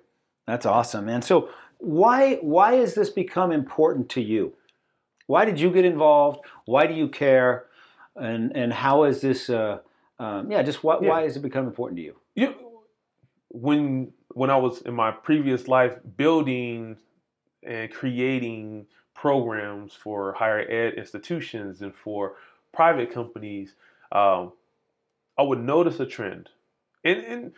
[0.46, 1.22] That's awesome, man.
[1.22, 4.52] So why why has this become important to you?
[5.32, 6.40] Why did you get involved?
[6.66, 7.64] Why do you care?
[8.16, 9.48] And and how is this?
[9.48, 9.78] Uh,
[10.18, 11.08] um, yeah, just why, Yeah.
[11.08, 12.16] why has it become important to you?
[12.34, 12.54] you
[13.48, 16.98] when when I was in my previous life building
[17.62, 22.36] and creating programs for higher ed institutions and for
[22.74, 23.74] private companies,
[24.20, 24.52] um,
[25.38, 26.50] I would notice a trend.
[27.04, 27.52] And,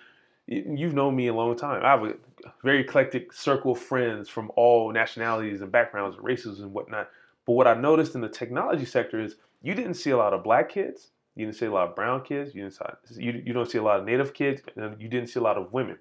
[0.46, 1.82] and you've known me a long time.
[1.84, 2.14] I have a
[2.62, 7.08] very eclectic circle of friends from all nationalities and backgrounds and races and whatnot.
[7.46, 10.42] But what I noticed in the technology sector is you didn't see a lot of
[10.42, 11.10] black kids.
[11.36, 12.54] You didn't see a lot of brown kids.
[12.54, 14.62] You didn't see, you, you don't see a lot of native kids.
[14.76, 15.98] And you didn't see a lot of women.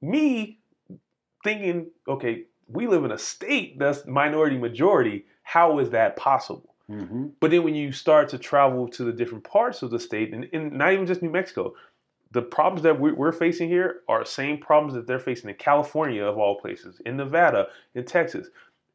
[0.00, 0.58] Me
[1.44, 5.26] thinking, okay, we live in a state that's minority majority.
[5.42, 6.74] How is that possible?
[6.90, 7.28] Mm-hmm.
[7.40, 10.48] But then when you start to travel to the different parts of the state, and,
[10.52, 11.74] and not even just New Mexico,
[12.30, 15.56] the problems that we- we're facing here are the same problems that they're facing in
[15.56, 18.48] California, of all places, in Nevada, in Texas.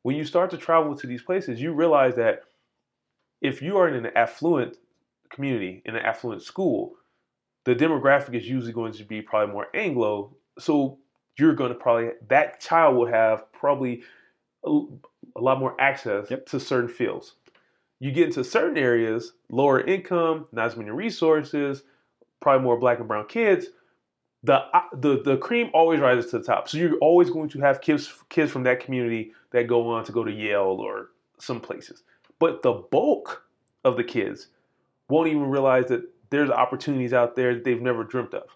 [0.03, 2.43] When you start to travel to these places, you realize that
[3.41, 4.77] if you are in an affluent
[5.29, 6.93] community, in an affluent school,
[7.65, 10.35] the demographic is usually going to be probably more Anglo.
[10.59, 10.99] So
[11.37, 14.03] you're going to probably, that child will have probably
[14.65, 14.69] a,
[15.35, 16.45] a lot more access Yep.
[16.47, 17.35] to certain fields
[18.03, 21.83] you get into certain areas, lower income, not as many resources,
[22.41, 23.67] probably more black and brown kids.
[24.45, 26.67] The, uh, the the cream always rises to the top.
[26.67, 30.11] So you're always going to have kids kids from that community that go on to
[30.11, 32.03] go to Yale or some places.
[32.39, 33.45] But the bulk
[33.85, 34.47] of the kids
[35.09, 38.49] won't even realize that there's opportunities out there that they've never dreamt of.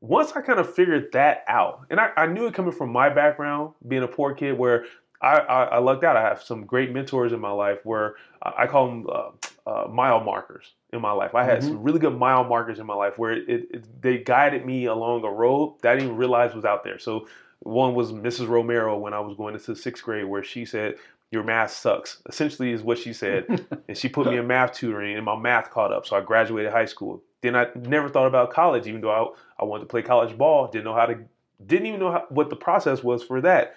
[0.00, 3.08] Once I kind of figured that out, and I, I knew it coming from my
[3.08, 4.84] background, being a poor kid, where
[5.20, 6.16] I, I, I lucked out.
[6.16, 9.30] I have some great mentors in my life where I I call them uh,
[9.68, 11.34] uh, mile markers in my life.
[11.34, 14.64] I had some really good mile markers in my life where it, it, they guided
[14.64, 16.98] me along a road that I didn't even realize was out there.
[16.98, 17.28] So
[17.58, 18.48] one was Mrs.
[18.48, 20.94] Romero when I was going into sixth grade, where she said,
[21.30, 25.16] "Your math sucks." Essentially, is what she said, and she put me in math tutoring,
[25.16, 26.06] and my math caught up.
[26.06, 27.22] So I graduated high school.
[27.42, 30.68] Then I never thought about college, even though I, I wanted to play college ball.
[30.68, 31.18] Didn't know how to,
[31.66, 33.74] didn't even know how, what the process was for that.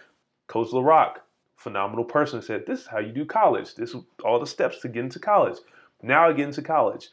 [0.48, 1.18] Coach LaRock,
[1.58, 3.76] phenomenal person, said, This is how you do college.
[3.76, 5.58] This is all the steps to get into college.
[6.02, 7.10] Now I get into college.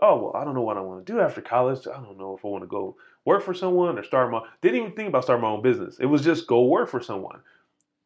[0.00, 1.86] Oh, well, I don't know what I want to do after college.
[1.86, 4.80] I don't know if I want to go work for someone or start my didn't
[4.80, 5.98] even think about starting my own business.
[5.98, 7.40] It was just go work for someone.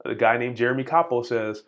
[0.04, 1.64] A guy named Jeremy Capo says,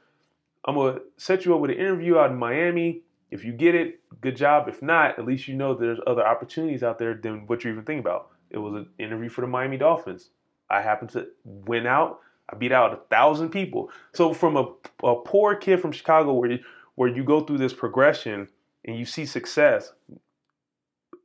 [0.64, 3.02] I'm gonna set you up with an interview out in Miami.
[3.30, 4.68] If you get it, good job.
[4.68, 7.84] If not, at least you know there's other opportunities out there than what you're even
[7.84, 8.30] thinking about.
[8.50, 10.30] It was an interview for the Miami Dolphins.
[10.70, 12.20] I happened to win out.
[12.50, 13.90] I beat out a thousand people.
[14.12, 14.66] So from a,
[15.02, 16.58] a poor kid from Chicago, where
[16.94, 18.48] where you go through this progression
[18.84, 19.92] and you see success,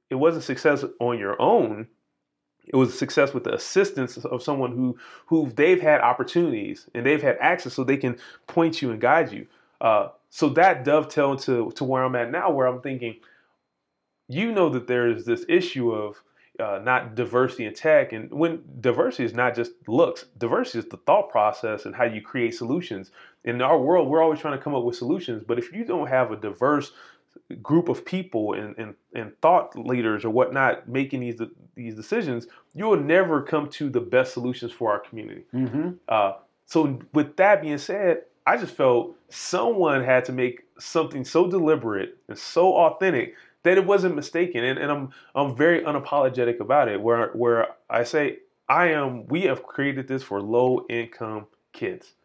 [0.10, 1.88] it wasn't success on your own.
[2.66, 7.22] It was success with the assistance of someone who who they've had opportunities and they've
[7.22, 9.48] had access, so they can point you and guide you.
[9.80, 13.16] Uh, so that dovetailed to to where I'm at now, where I'm thinking,
[14.28, 16.22] you know that there is this issue of
[16.60, 20.98] uh, not diversity in tech, and when diversity is not just looks, diversity is the
[20.98, 23.12] thought process and how you create solutions.
[23.48, 26.08] In our world, we're always trying to come up with solutions, but if you don't
[26.08, 26.92] have a diverse
[27.62, 31.40] group of people and, and, and thought leaders or whatnot making these
[31.76, 35.44] these decisions, you will never come to the best solutions for our community.
[35.54, 35.92] Mm-hmm.
[36.10, 36.34] Uh,
[36.66, 42.18] so with that being said, I just felt someone had to make something so deliberate
[42.28, 44.64] and so authentic that it wasn't mistaken.
[44.64, 47.00] And, and I'm I'm very unapologetic about it.
[47.02, 52.17] Where where I say I am, we have created this for low income kids.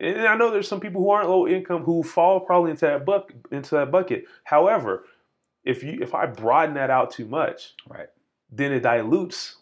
[0.00, 3.04] And I know there's some people who aren't low income who fall probably into that
[3.04, 4.26] buck into that bucket.
[4.44, 5.04] However,
[5.64, 8.08] if you if I broaden that out too much, Right.
[8.50, 9.56] then it dilutes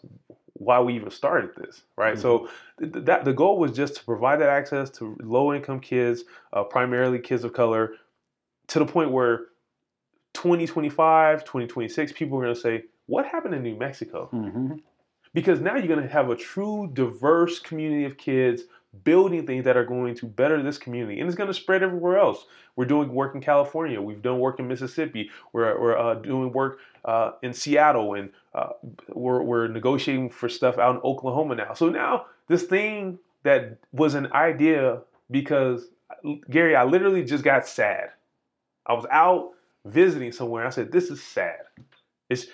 [0.53, 2.17] why we even started this, right?
[2.17, 6.23] So th- that the goal was just to provide that access to low income kids,
[6.53, 7.93] uh, primarily kids of color,
[8.67, 9.45] to the point where
[10.33, 14.75] 2025, 2026, people are going to say, "What happened in New Mexico?" Mm-hmm.
[15.33, 18.63] because now you're going to have a true diverse community of kids
[19.03, 22.17] building things that are going to better this community and it's going to spread everywhere
[22.17, 22.45] else.
[22.75, 24.01] We're doing work in california.
[24.01, 25.29] We've done work in mississippi.
[25.53, 28.69] We're, we're uh, doing work uh, in seattle and uh,
[29.09, 31.73] we're, we're negotiating for stuff out in oklahoma now.
[31.73, 35.87] So now this thing that was an idea because
[36.49, 38.11] gary i literally just got sad.
[38.85, 39.51] I was out
[39.85, 41.59] visiting somewhere i said this is sad.
[42.29, 42.47] It's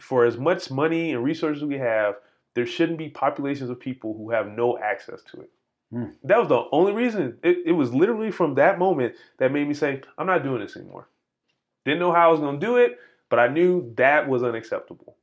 [0.00, 2.16] for as much money and resources we have,
[2.54, 5.50] there shouldn't be populations of people who have no access to it.
[5.92, 6.04] Hmm.
[6.24, 7.38] That was the only reason.
[7.42, 10.76] It, it was literally from that moment that made me say, I'm not doing this
[10.76, 11.08] anymore.
[11.84, 12.98] Didn't know how I was going to do it,
[13.28, 15.16] but I knew that was unacceptable.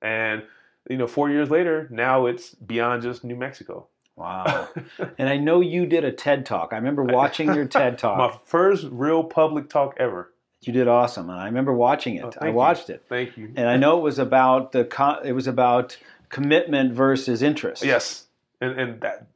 [0.00, 0.42] And
[0.88, 3.86] you know, four years later, now it's beyond just New Mexico.
[4.16, 4.68] Wow.
[5.18, 6.70] and I know you did a TED talk.
[6.72, 8.18] I remember watching your TED talk.
[8.18, 10.32] My first real public talk ever.
[10.60, 12.24] You did awesome, and I remember watching it.
[12.24, 12.94] Oh, I watched you.
[12.94, 13.52] it, Thank you.
[13.56, 15.96] and I know it was about the co- it was about
[16.28, 17.84] commitment versus interest.
[17.84, 18.26] Yes,
[18.60, 19.26] and and that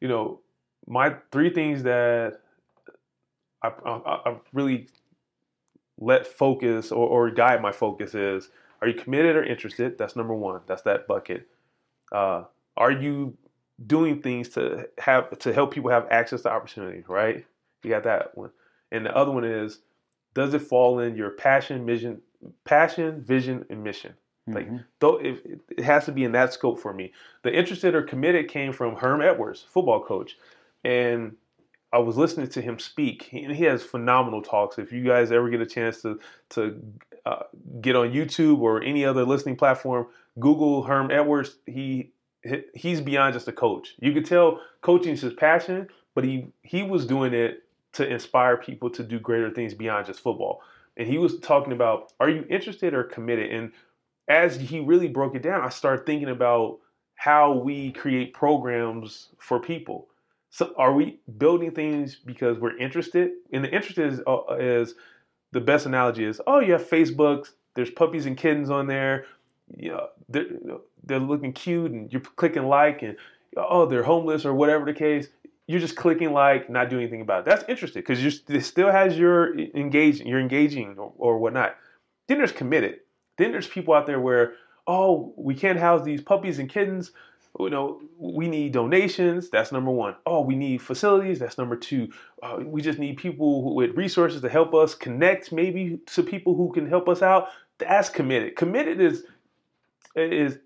[0.00, 0.40] you know
[0.86, 2.40] my three things that
[3.62, 4.88] I, I, I really
[5.98, 9.98] let focus or, or guide my focus is: Are you committed or interested?
[9.98, 10.60] That's number one.
[10.66, 11.48] That's that bucket.
[12.12, 12.44] Uh,
[12.76, 13.36] are you
[13.86, 17.04] doing things to have to help people have access to opportunity?
[17.08, 17.44] Right,
[17.82, 18.50] you got that one,
[18.92, 19.80] and the other one is:
[20.34, 22.20] Does it fall in your passion, vision,
[22.64, 24.14] passion, vision, and mission?
[24.46, 24.84] Like, Mhm.
[25.00, 27.12] though it, it has to be in that scope for me.
[27.42, 30.36] The interested or committed came from Herm Edwards, football coach,
[30.84, 31.36] and
[31.92, 33.24] I was listening to him speak.
[33.24, 34.78] He, he has phenomenal talks.
[34.78, 36.18] If you guys ever get a chance to
[36.50, 36.80] to
[37.24, 37.44] uh,
[37.80, 40.06] get on YouTube or any other listening platform,
[40.38, 41.58] Google Herm Edwards.
[41.66, 43.94] He he- he's beyond just a coach.
[43.98, 48.56] You could tell coaching is his passion, but he he was doing it to inspire
[48.58, 50.62] people to do greater things beyond just football.
[50.96, 53.50] And he was talking about, are you interested or committed?
[53.50, 53.72] And
[54.28, 56.78] as he really broke it down, I started thinking about
[57.14, 60.08] how we create programs for people.
[60.50, 63.32] So, are we building things because we're interested?
[63.52, 64.94] And the interest is, uh, is
[65.52, 67.48] the best analogy is, oh, you have Facebook.
[67.74, 69.26] There's puppies and kittens on there.
[69.76, 70.46] Know, they're,
[71.04, 73.16] they're looking cute, and you're clicking like, and
[73.56, 75.28] oh, they're homeless or whatever the case.
[75.66, 77.46] You're just clicking like, not doing anything about it.
[77.46, 81.76] That's interested because you still has your engaging, you're engaging or, or whatnot.
[82.28, 83.00] Then there's committed.
[83.38, 84.54] Then there's people out there where,
[84.86, 87.12] oh, we can't house these puppies and kittens.
[87.58, 89.48] You know, we need donations.
[89.48, 90.16] That's number one.
[90.26, 91.38] Oh, we need facilities.
[91.38, 92.08] That's number two.
[92.42, 96.70] Uh, we just need people with resources to help us connect, maybe to people who
[96.72, 97.48] can help us out.
[97.78, 98.56] That's committed.
[98.56, 99.24] Committed is
[100.14, 100.58] is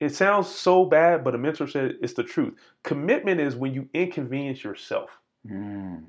[0.00, 2.54] it sounds so bad, but a mentor said it's the truth.
[2.82, 5.10] Commitment is when you inconvenience yourself.
[5.48, 6.04] Mm.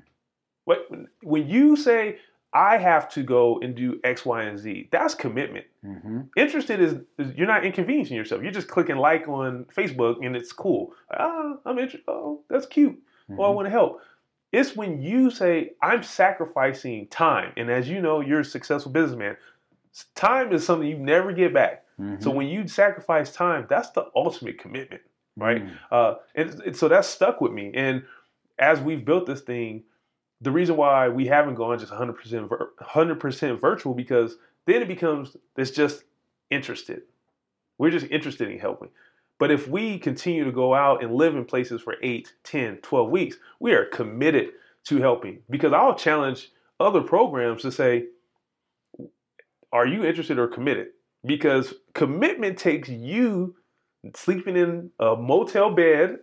[0.64, 0.88] What
[1.22, 2.18] when you say
[2.56, 5.66] I have to go and do X, Y, and Z, that's commitment.
[5.82, 8.42] hmm Interested is, is you're not inconveniencing yourself.
[8.42, 10.94] You're just clicking like on Facebook and it's cool.
[11.12, 12.04] Ah, I'm interested.
[12.08, 12.96] Oh, that's cute.
[13.30, 13.54] Oh, I Mhm.
[13.54, 14.00] want to help.
[14.52, 19.36] It's when you say I'm sacrificing time, and as you know, you're a successful businessman.
[20.14, 21.84] Time is something you never get back.
[22.00, 22.22] Mhm.
[22.22, 25.02] So when you sacrifice time, that's the ultimate commitment,
[25.36, 25.64] right?
[25.64, 25.70] Mm.
[25.90, 27.72] Uh, and, and so that stuck with me.
[27.74, 28.04] And
[28.58, 29.84] as we've built this thing,
[30.44, 35.36] the reason why we haven't gone just 100% vir- 100% virtual because then it becomes
[35.56, 36.04] it's just
[36.50, 37.02] interested.
[37.78, 38.90] We're just interested in helping.
[39.38, 43.10] But if we continue to go out and live in places for 8, 10, 12
[43.10, 44.50] weeks, we are committed
[44.84, 48.06] to helping because I'll challenge other programs to say
[49.72, 50.88] are you interested or committed?
[51.26, 53.56] Because commitment takes you
[54.14, 56.18] sleeping in a motel bed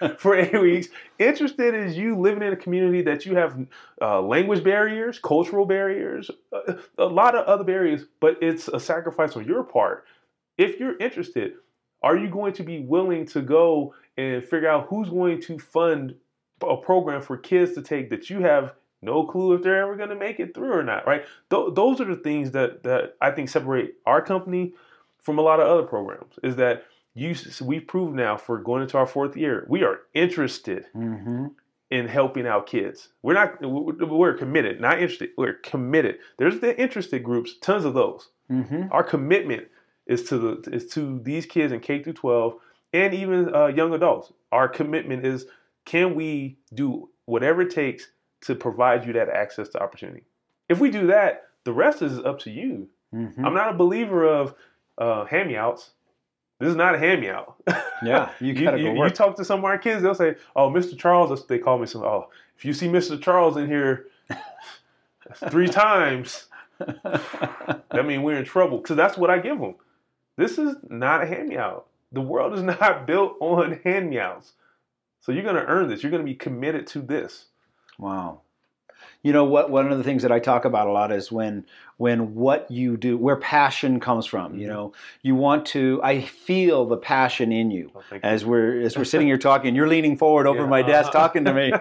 [0.18, 0.88] for eight weeks.
[1.18, 3.58] Interested is you living in a community that you have
[4.00, 9.36] uh, language barriers, cultural barriers, uh, a lot of other barriers, but it's a sacrifice
[9.36, 10.04] on your part.
[10.58, 11.54] If you're interested,
[12.02, 16.14] are you going to be willing to go and figure out who's going to fund
[16.62, 20.08] a program for kids to take that you have no clue if they're ever going
[20.08, 21.24] to make it through or not, right?
[21.50, 24.72] Th- those are the things that that I think separate our company
[25.20, 26.34] from a lot of other programs.
[26.42, 26.84] Is that
[27.16, 31.54] you we've proved now for going into our fourth year, we are interested Mhm.
[31.90, 33.08] in helping out kids.
[33.22, 35.30] We're not we're committed, not interested.
[35.38, 36.18] We're committed.
[36.36, 38.28] There's the interested groups, tons of those.
[38.50, 38.88] Mhm.
[38.92, 39.68] Our commitment
[40.06, 42.60] is to the is to these kids in K through 12
[42.92, 44.32] and even uh, young adults.
[44.52, 45.46] Our commitment is
[45.86, 48.10] can we do whatever it takes
[48.42, 50.24] to provide you that access to opportunity.
[50.68, 52.88] If we do that, the rest is up to you.
[53.14, 53.44] Mhm.
[53.44, 54.54] I'm not a believer of
[54.98, 55.92] uh, hand me outs.
[56.58, 57.56] This is not a hand me out.
[58.02, 59.14] Yeah, you you, gotta you, go you work.
[59.14, 60.96] talk to some of our kids, they'll say, "Oh, Mr.
[60.98, 61.86] Charles," that's what they call me.
[61.86, 63.20] So, oh, if you see Mr.
[63.20, 64.06] Charles in here
[65.50, 66.46] three times,
[66.78, 68.78] that means we're in trouble.
[68.78, 69.74] Because that's what I give them.
[70.36, 71.86] This is not a hand me out.
[72.12, 74.52] The world is not built on hand me outs.
[75.20, 76.02] So you're going to earn this.
[76.02, 77.46] You're going to be committed to this.
[77.98, 78.42] Wow.
[79.26, 79.70] You know what?
[79.70, 81.66] One of the things that I talk about a lot is when
[81.96, 84.54] when what you do, where passion comes from.
[84.54, 84.70] You Mhm.
[84.70, 86.00] know, you want to.
[86.04, 88.30] I feel the passion in you Oh, thank you.
[88.30, 89.74] as we're as we're sitting here talking.
[89.74, 90.68] You're leaning forward over Yeah.
[90.68, 91.72] my desk talking to me.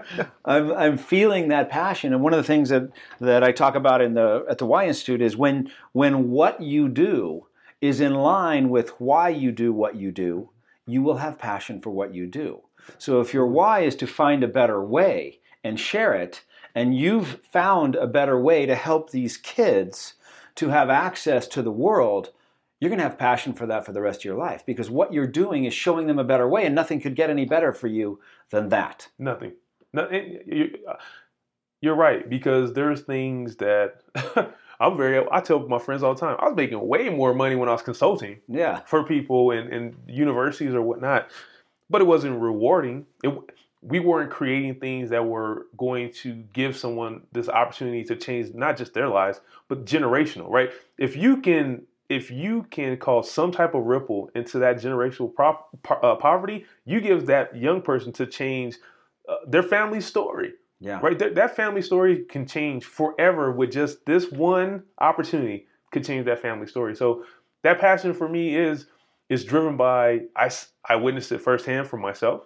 [0.44, 2.90] I'm I'm feeling that passion, and one of the things that
[3.22, 6.90] that I talk about in the at the Why Institute is when when what you
[6.90, 7.46] do
[7.80, 10.50] is in line with why you do what you do,
[10.88, 12.62] you will have passion for what you do.
[12.98, 16.42] So if your why is to find a better way and share it,
[16.76, 20.16] and you've found a better way to help these kids
[20.56, 22.32] to have access to the world,
[22.80, 25.14] you're going to have passion for that for the rest of your life because what
[25.14, 27.88] you're doing is showing them a better way, and nothing could get any better for
[27.88, 28.20] you
[28.52, 29.08] than that.
[29.18, 29.54] Nothing.
[29.94, 30.96] No, you, uh,
[31.82, 34.02] you're right because there's things that
[34.80, 35.26] I'm very.
[35.32, 36.36] I tell my friends all the time.
[36.40, 38.42] I was making way more money when I was consulting.
[38.50, 38.82] Yeah.
[38.86, 41.32] For people in, in universities or whatnot,
[41.90, 43.06] but it wasn't rewarding.
[43.24, 43.34] It,
[43.82, 48.78] we weren't creating things that were going to give someone this opportunity to change not
[48.78, 50.72] just their lives but generational right?
[50.98, 55.32] If you can if you can cause some type of ripple into that generational
[56.04, 58.78] uh, poverty you give that young person to change
[59.28, 61.00] uh, their family story yeah.
[61.02, 61.18] right?
[61.18, 66.42] Th- that family story can change forever with just this one opportunity could change that
[66.42, 66.96] family story.
[66.96, 67.24] So
[67.66, 68.86] that passion for me is
[69.28, 70.50] is driven by i
[70.88, 72.44] i witnessed it firsthand for myself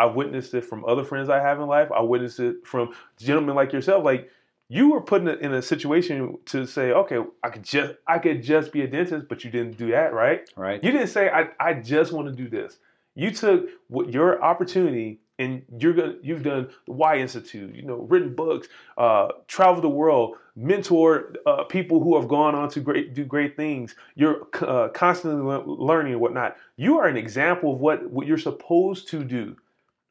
[0.00, 1.90] I've witnessed it from other friends I have in life.
[1.92, 4.04] I witnessed it from gentlemen like yourself.
[4.04, 4.30] Like
[4.68, 8.18] you were put in a, in a situation to say, okay, I could just I
[8.18, 10.48] could just be a dentist, but you didn't do that, right?
[10.56, 10.82] Right.
[10.82, 12.78] You didn't say I I just want to do this.
[13.14, 17.96] You took what your opportunity and you're gonna you've done the Why Institute, you know,
[17.96, 23.12] written books, uh, traveled the world, mentored uh, people who have gone on to great
[23.12, 23.96] do great things.
[24.14, 26.56] You're uh, constantly learning and whatnot.
[26.76, 29.56] You are an example of what what you're supposed to do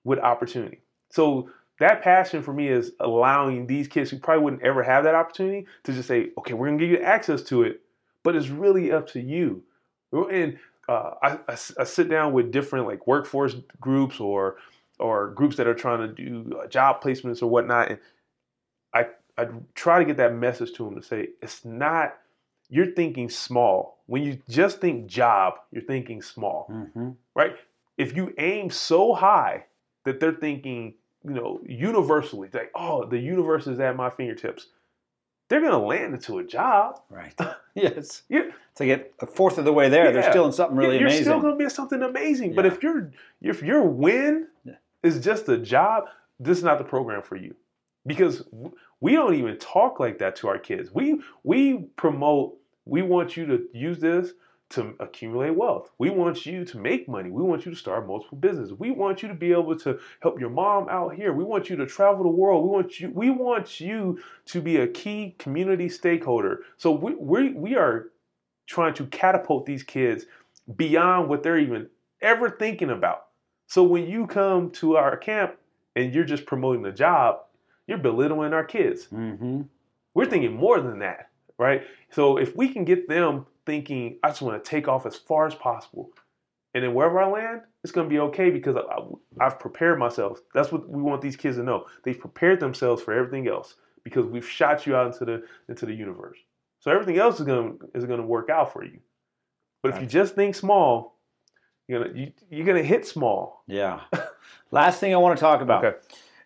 [0.04, 0.82] with opportunity.
[1.10, 5.16] So that passion for me is allowing these kids who probably wouldn't ever have that
[5.16, 7.82] opportunity to just say, okay, we're gonna give you access to it,
[8.24, 9.64] but it's really up to you.
[10.12, 14.58] And uh, I, I, I, sit down with different like workforce groups or
[14.98, 18.00] or groups that are trying to do uh, job placements or whatnot, and
[18.94, 19.06] I
[19.38, 22.18] I try to get that message to them to say it's not
[22.70, 24.00] you're thinking small.
[24.08, 27.12] When you just think job, you're thinking small, mm-hmm.
[27.36, 27.56] right?
[27.98, 29.66] If you aim so high
[30.10, 34.66] that they're thinking, you know, universally, like, oh, the universe is at my fingertips.
[35.48, 37.00] They're gonna land into a job.
[37.10, 37.34] Right.
[37.76, 38.24] yes.
[38.28, 38.52] Yeah.
[38.76, 40.12] To get a fourth of the way there, yeah.
[40.12, 41.26] they're still in something really you're amazing.
[41.26, 42.50] You're still gonna be in something amazing.
[42.50, 42.56] Yeah.
[42.56, 44.74] But if your if your win yeah.
[45.04, 46.06] is just a job,
[46.40, 47.56] this is not the program for you.
[48.08, 48.44] Because
[49.00, 50.92] we don't even talk like that to our kids.
[50.92, 54.34] We we promote, we want you to use this
[54.70, 55.90] to accumulate wealth.
[55.98, 57.32] We want you to make money.
[57.32, 58.74] We want you to start multiple businesses.
[58.74, 61.34] We want you to be able to help your mom out here.
[61.34, 62.64] We want you to travel the world.
[62.64, 66.62] We want you we want you to be a key community stakeholder.
[66.78, 68.10] So we we, we are
[68.68, 70.26] trying to catapult these kids
[70.76, 71.90] beyond what they're even
[72.22, 73.26] ever thinking about.
[73.66, 75.56] So when you come to our camp
[75.96, 77.40] and you're just promoting the job,
[77.88, 79.08] you're belittling our kids.
[79.08, 79.62] Mm-hmm.
[80.14, 81.84] We're thinking more than that, right?
[82.12, 85.46] So if we can get them thinking I just want to take off as far
[85.46, 86.10] as possible.
[86.74, 90.40] And then wherever I land, it's going to be okay because I, have prepared myself.
[90.56, 91.86] That's what we want these kids to know.
[92.04, 95.94] They've prepared themselves for everything else because we've shot you out into the into the
[95.94, 96.40] universe.
[96.80, 99.00] So everything else is going to, is going to work out for you.
[99.84, 101.20] But if you just think small,
[101.88, 103.64] you're gonna you, you're gonna hit small.
[103.68, 104.02] Yeah.
[104.72, 105.86] last thing I want to talk about.
[105.86, 105.98] Okay.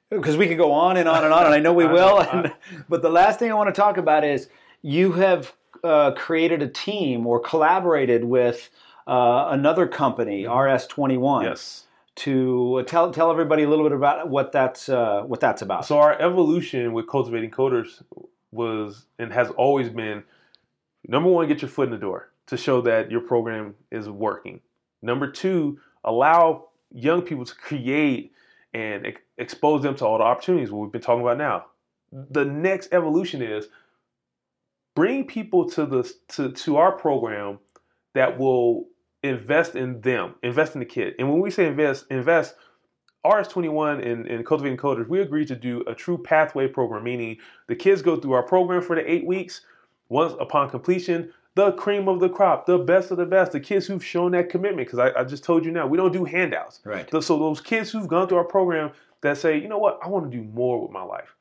[0.10, 2.20] Because we could go on and on and on, and I know we will.
[2.20, 2.54] And,
[2.90, 4.50] but the last thing I want to talk about is
[4.82, 5.54] you have
[5.84, 8.70] uh, created a team or collaborated with
[9.08, 10.52] uh, another company, mm-hmm.
[10.52, 11.44] RS21.
[11.44, 11.86] Yes.
[12.18, 15.88] To tell tell everybody a little bit about what that's uh, what that's about.
[15.88, 18.04] So our evolution with cultivating coders
[18.52, 20.24] was and has always been
[21.08, 24.60] number one, get your foot in the door to show that your program is working.
[25.02, 28.32] Number two, allow young people to create
[28.76, 31.66] and ex- expose them to all the opportunities what we've been talking about now.
[32.12, 33.70] The next evolution is
[34.96, 37.60] bring people to the to, to our program
[38.14, 38.88] that will
[39.24, 41.16] invest in them, invest in the kid.
[41.18, 42.56] And when we say invest, invest,
[43.26, 47.38] RS21 and, and Cultivating Coders, we agreed to do a true pathway program, meaning
[47.68, 49.62] the kids go through our program for the eight weeks.
[50.10, 53.88] Once upon completion, the cream of the crop, the best of the best, the kids
[53.88, 54.88] who've shown that commitment.
[54.88, 56.82] Because I, I, just told you now, we don't do handouts.
[56.84, 57.10] Right.
[57.10, 58.92] So those kids who've gone through our program
[59.22, 61.36] that say, you know what, I want to do more with my life.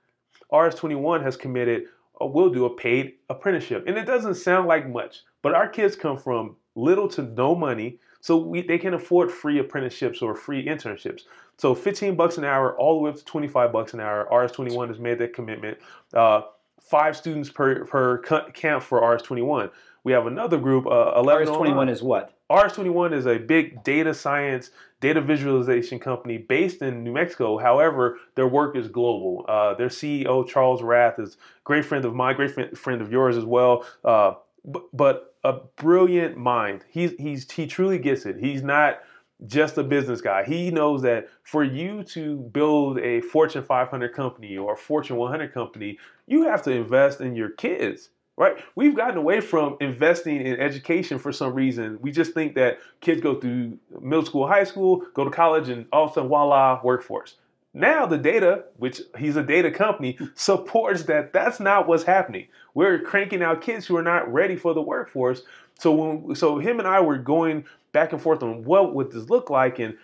[0.53, 1.86] RS21 has committed
[2.23, 3.85] uh, we'll do a paid apprenticeship.
[3.87, 7.99] And it doesn't sound like much, but our kids come from little to no money,
[8.20, 11.23] so we, they can afford free apprenticeships or free internships.
[11.59, 14.27] So 15 bucks an hour, all the way up to 25 bucks an hour.
[14.31, 15.79] RS21 has made that commitment.
[16.14, 16.43] Uh,
[16.81, 19.70] five students per per camp for RS21.
[20.05, 20.86] We have another group.
[20.86, 22.34] Uh, 11 RS21 is what?
[22.50, 27.57] RS21 is a big data science, data visualization company based in New Mexico.
[27.57, 29.44] However, their work is global.
[29.48, 33.36] Uh, their CEO, Charles Rath, is a great friend of mine, great friend of yours
[33.36, 33.86] as well.
[34.05, 34.34] Uh,
[34.64, 36.84] but, but a brilliant mind.
[36.88, 38.36] He's, he's, he truly gets it.
[38.38, 39.00] He's not
[39.46, 40.44] just a business guy.
[40.44, 45.53] He knows that for you to build a Fortune 500 company or a Fortune 100
[45.53, 48.11] company, you have to invest in your kids.
[48.37, 48.57] Right?
[48.74, 51.99] We've gotten away from investing in education for some reason.
[52.01, 55.87] We just think that kids go through middle school, high school, go to college, and
[55.93, 57.37] all of a sudden, voila, workforce.
[57.74, 62.49] Now the data, which he's a data company, supports that that's not what's happening.
[62.74, 65.43] We're cranking out kids who are not ready for the workforce.
[65.78, 69.28] So when so him and I were going back and forth on what would this
[69.30, 69.97] look like, and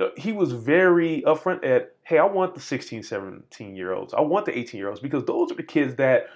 [0.00, 4.20] uh, he was very upfront at, hey, I want the 16, 17 year olds, I
[4.20, 6.28] want the 18 year olds because those are the kids that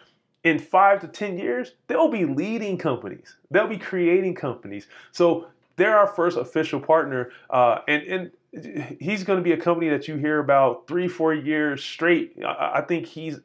[0.45, 3.36] in five to 10 years, they'll be leading companies.
[3.51, 4.86] They'll be creating companies.
[5.12, 7.30] So they're our first official partner.
[7.49, 8.03] Uh, and,
[8.53, 12.36] and he's going to be a company that you hear about three, four years straight.
[12.45, 13.41] I, I think he's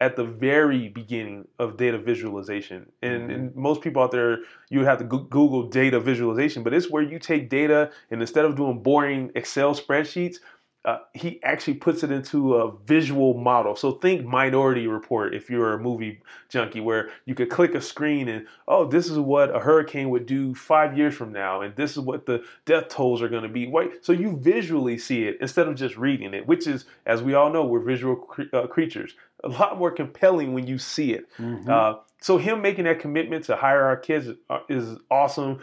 [0.00, 2.90] at the very beginning of data visualization.
[3.02, 3.30] And, mm-hmm.
[3.30, 4.38] and, most people out there,
[4.68, 8.56] you have to Google data visualization, but it's where you take data and instead of
[8.56, 10.38] doing boring Excel spreadsheets,
[10.84, 13.76] uh, he actually puts it into a visual model.
[13.76, 18.28] So think Minority Report if you're a movie junkie, where you could click a screen
[18.28, 21.92] and oh, this is what a hurricane would do five years from now, and this
[21.92, 23.68] is what the death tolls are going to be.
[23.68, 24.04] Right?
[24.04, 27.52] So you visually see it instead of just reading it, which is, as we all
[27.52, 29.14] know, we're visual cre- uh, creatures.
[29.44, 31.28] A lot more compelling when you see it.
[31.38, 31.70] Mm-hmm.
[31.70, 35.60] Uh, so him making that commitment to hire our kids uh, is awesome.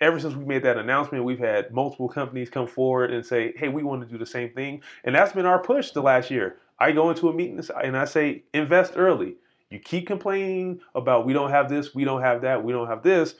[0.00, 3.68] Ever since we made that announcement, we've had multiple companies come forward and say, hey,
[3.68, 4.82] we want to do the same thing.
[5.04, 6.56] And that's been our push the last year.
[6.78, 9.36] I go into a meeting and I say, invest early.
[9.70, 13.02] You keep complaining about we don't have this, we don't have that, we don't have
[13.02, 13.34] this.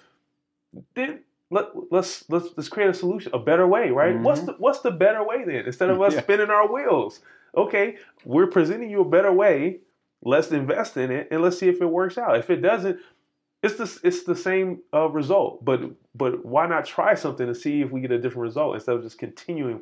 [0.95, 4.15] Then let, let's let's let's create a solution, a better way, right?
[4.15, 4.25] Mm-hmm.
[4.25, 5.67] What's the what's the better way then?
[5.67, 6.23] Instead of us yeah.
[6.23, 7.21] spinning our wheels,
[7.57, 9.79] okay, we're presenting you a better way.
[10.23, 12.39] Let's invest in it and let's see if it works out.
[12.39, 12.99] If it doesn't,
[13.65, 15.81] it's the it's the same uh, result, but
[16.15, 19.03] but why not try something to see if we get a different result instead of
[19.03, 19.81] just continuing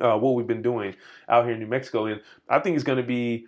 [0.00, 0.94] uh, what we've been doing
[1.28, 2.06] out here in New Mexico?
[2.06, 3.46] And I think it's going to be,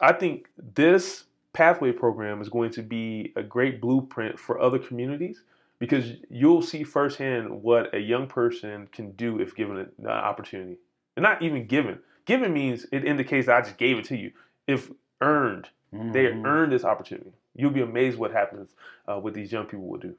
[0.00, 5.42] I think this pathway program is going to be a great blueprint for other communities
[5.78, 10.78] because you'll see firsthand what a young person can do if given an opportunity,
[11.16, 11.98] and not even given.
[12.24, 14.32] Given means it indicates that I just gave it to you.
[14.66, 14.90] If
[15.20, 16.12] earned, mm-hmm.
[16.12, 18.70] they earned this opportunity you'll be amazed what happens
[19.06, 20.14] uh, what these young people will do.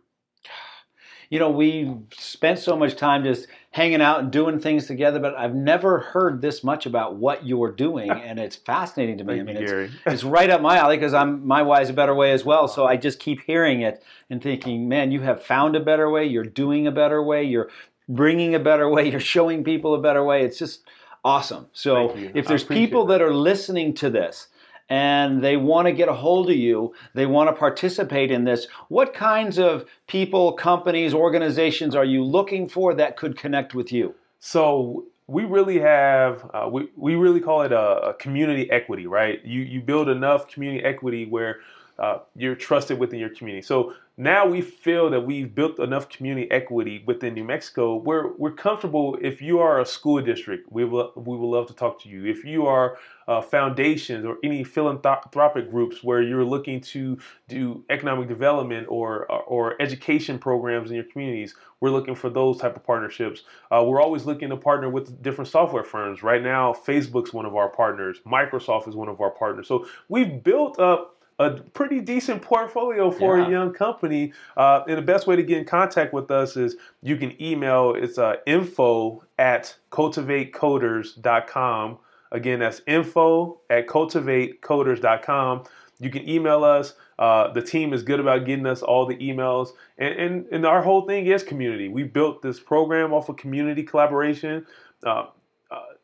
[1.29, 5.35] You know, we spent so much time just hanging out and doing things together, but
[5.35, 9.39] I've never heard this much about what you're doing, and it's fascinating to me.
[9.39, 12.13] I mean, it's, it's, right up my alley because I'm my way is a better
[12.13, 12.67] way as well.
[12.67, 16.25] So I just keep hearing it and thinking, man, you have found a better way.
[16.25, 17.43] You're doing a better way.
[17.43, 17.69] You're
[18.07, 19.09] bringing a better way.
[19.09, 20.43] You're showing people a better way.
[20.43, 20.83] It's just
[21.23, 21.67] awesome.
[21.73, 24.49] So if there's people that are listening to this
[24.93, 28.67] and they want to get a hold of you, they want to participate in this,
[28.89, 34.13] what kinds of people, companies, organizations are you looking for that could connect with you?
[34.39, 39.43] So we really have uh, we, we really call it a, a, community equity right?
[39.43, 41.61] You you build enough community equity where
[41.99, 46.49] uh, you're trusted within your community so now we feel that we've built enough community
[46.51, 47.95] equity within New Mexico.
[47.95, 49.17] We're we're comfortable.
[49.19, 52.23] If you are a school district, we will we would love to talk to you.
[52.25, 57.17] If you are uh, foundations or any philanthropic groups where you're looking to
[57.47, 62.75] do economic development or or education programs in your communities, we're looking for those type
[62.75, 63.41] of partnerships.
[63.71, 66.21] Uh, we're always looking to partner with different software firms.
[66.21, 68.19] Right now, Facebook's one of our partners.
[68.27, 69.67] Microsoft is one of our partners.
[69.67, 73.47] So we've built up a pretty decent portfolio for yeah.
[73.47, 74.31] a young company.
[74.55, 77.95] Uh, and the best way to get in contact with us is you can email
[77.95, 81.97] it's uh, info at cultivatecoders.com.
[82.31, 85.63] Again, that's info at cultivatecoders.com.
[85.99, 86.95] You can email us.
[87.19, 89.69] Uh, the team is good about getting us all the emails.
[89.97, 91.87] And, and, and our whole thing is community.
[91.87, 94.65] We built this program off of community collaboration.
[95.03, 95.27] Uh,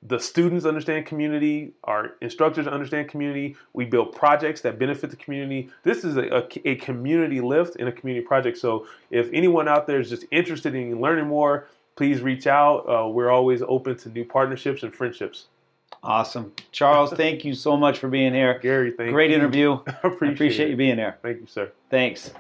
[0.02, 3.58] the students understand community, our instructors understand community.
[3.74, 5.70] We build projects that benefit the community.
[5.84, 8.58] This is a, a, a, community lift and a community project.
[8.58, 12.86] So if anyone out there is just interested in learning more, please reach out.
[12.88, 15.48] Uh, we're always open to new partnerships and friendships.
[16.02, 16.54] Awesome.
[16.72, 18.58] Charles, thank you so much for being here.
[18.60, 19.36] Gary, thank Great you.
[19.36, 19.80] interview.
[19.88, 21.18] I appreciate, I appreciate you being here.
[21.22, 21.72] Thank you, sir.
[21.90, 22.32] Thanks.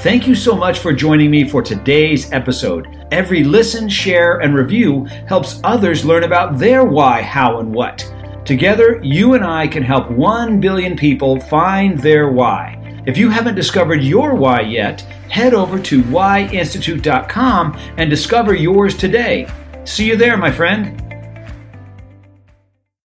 [0.00, 3.06] Thank you so much for joining me for today's episode.
[3.10, 8.04] Every listen, share, and review helps others learn about their why, how, and what.
[8.44, 13.02] Together, you and I can help 1 billion people find their why.
[13.06, 19.48] If you haven't discovered your why yet, head over to whyinstitute.com and discover yours today.
[19.84, 21.05] See you there, my friend.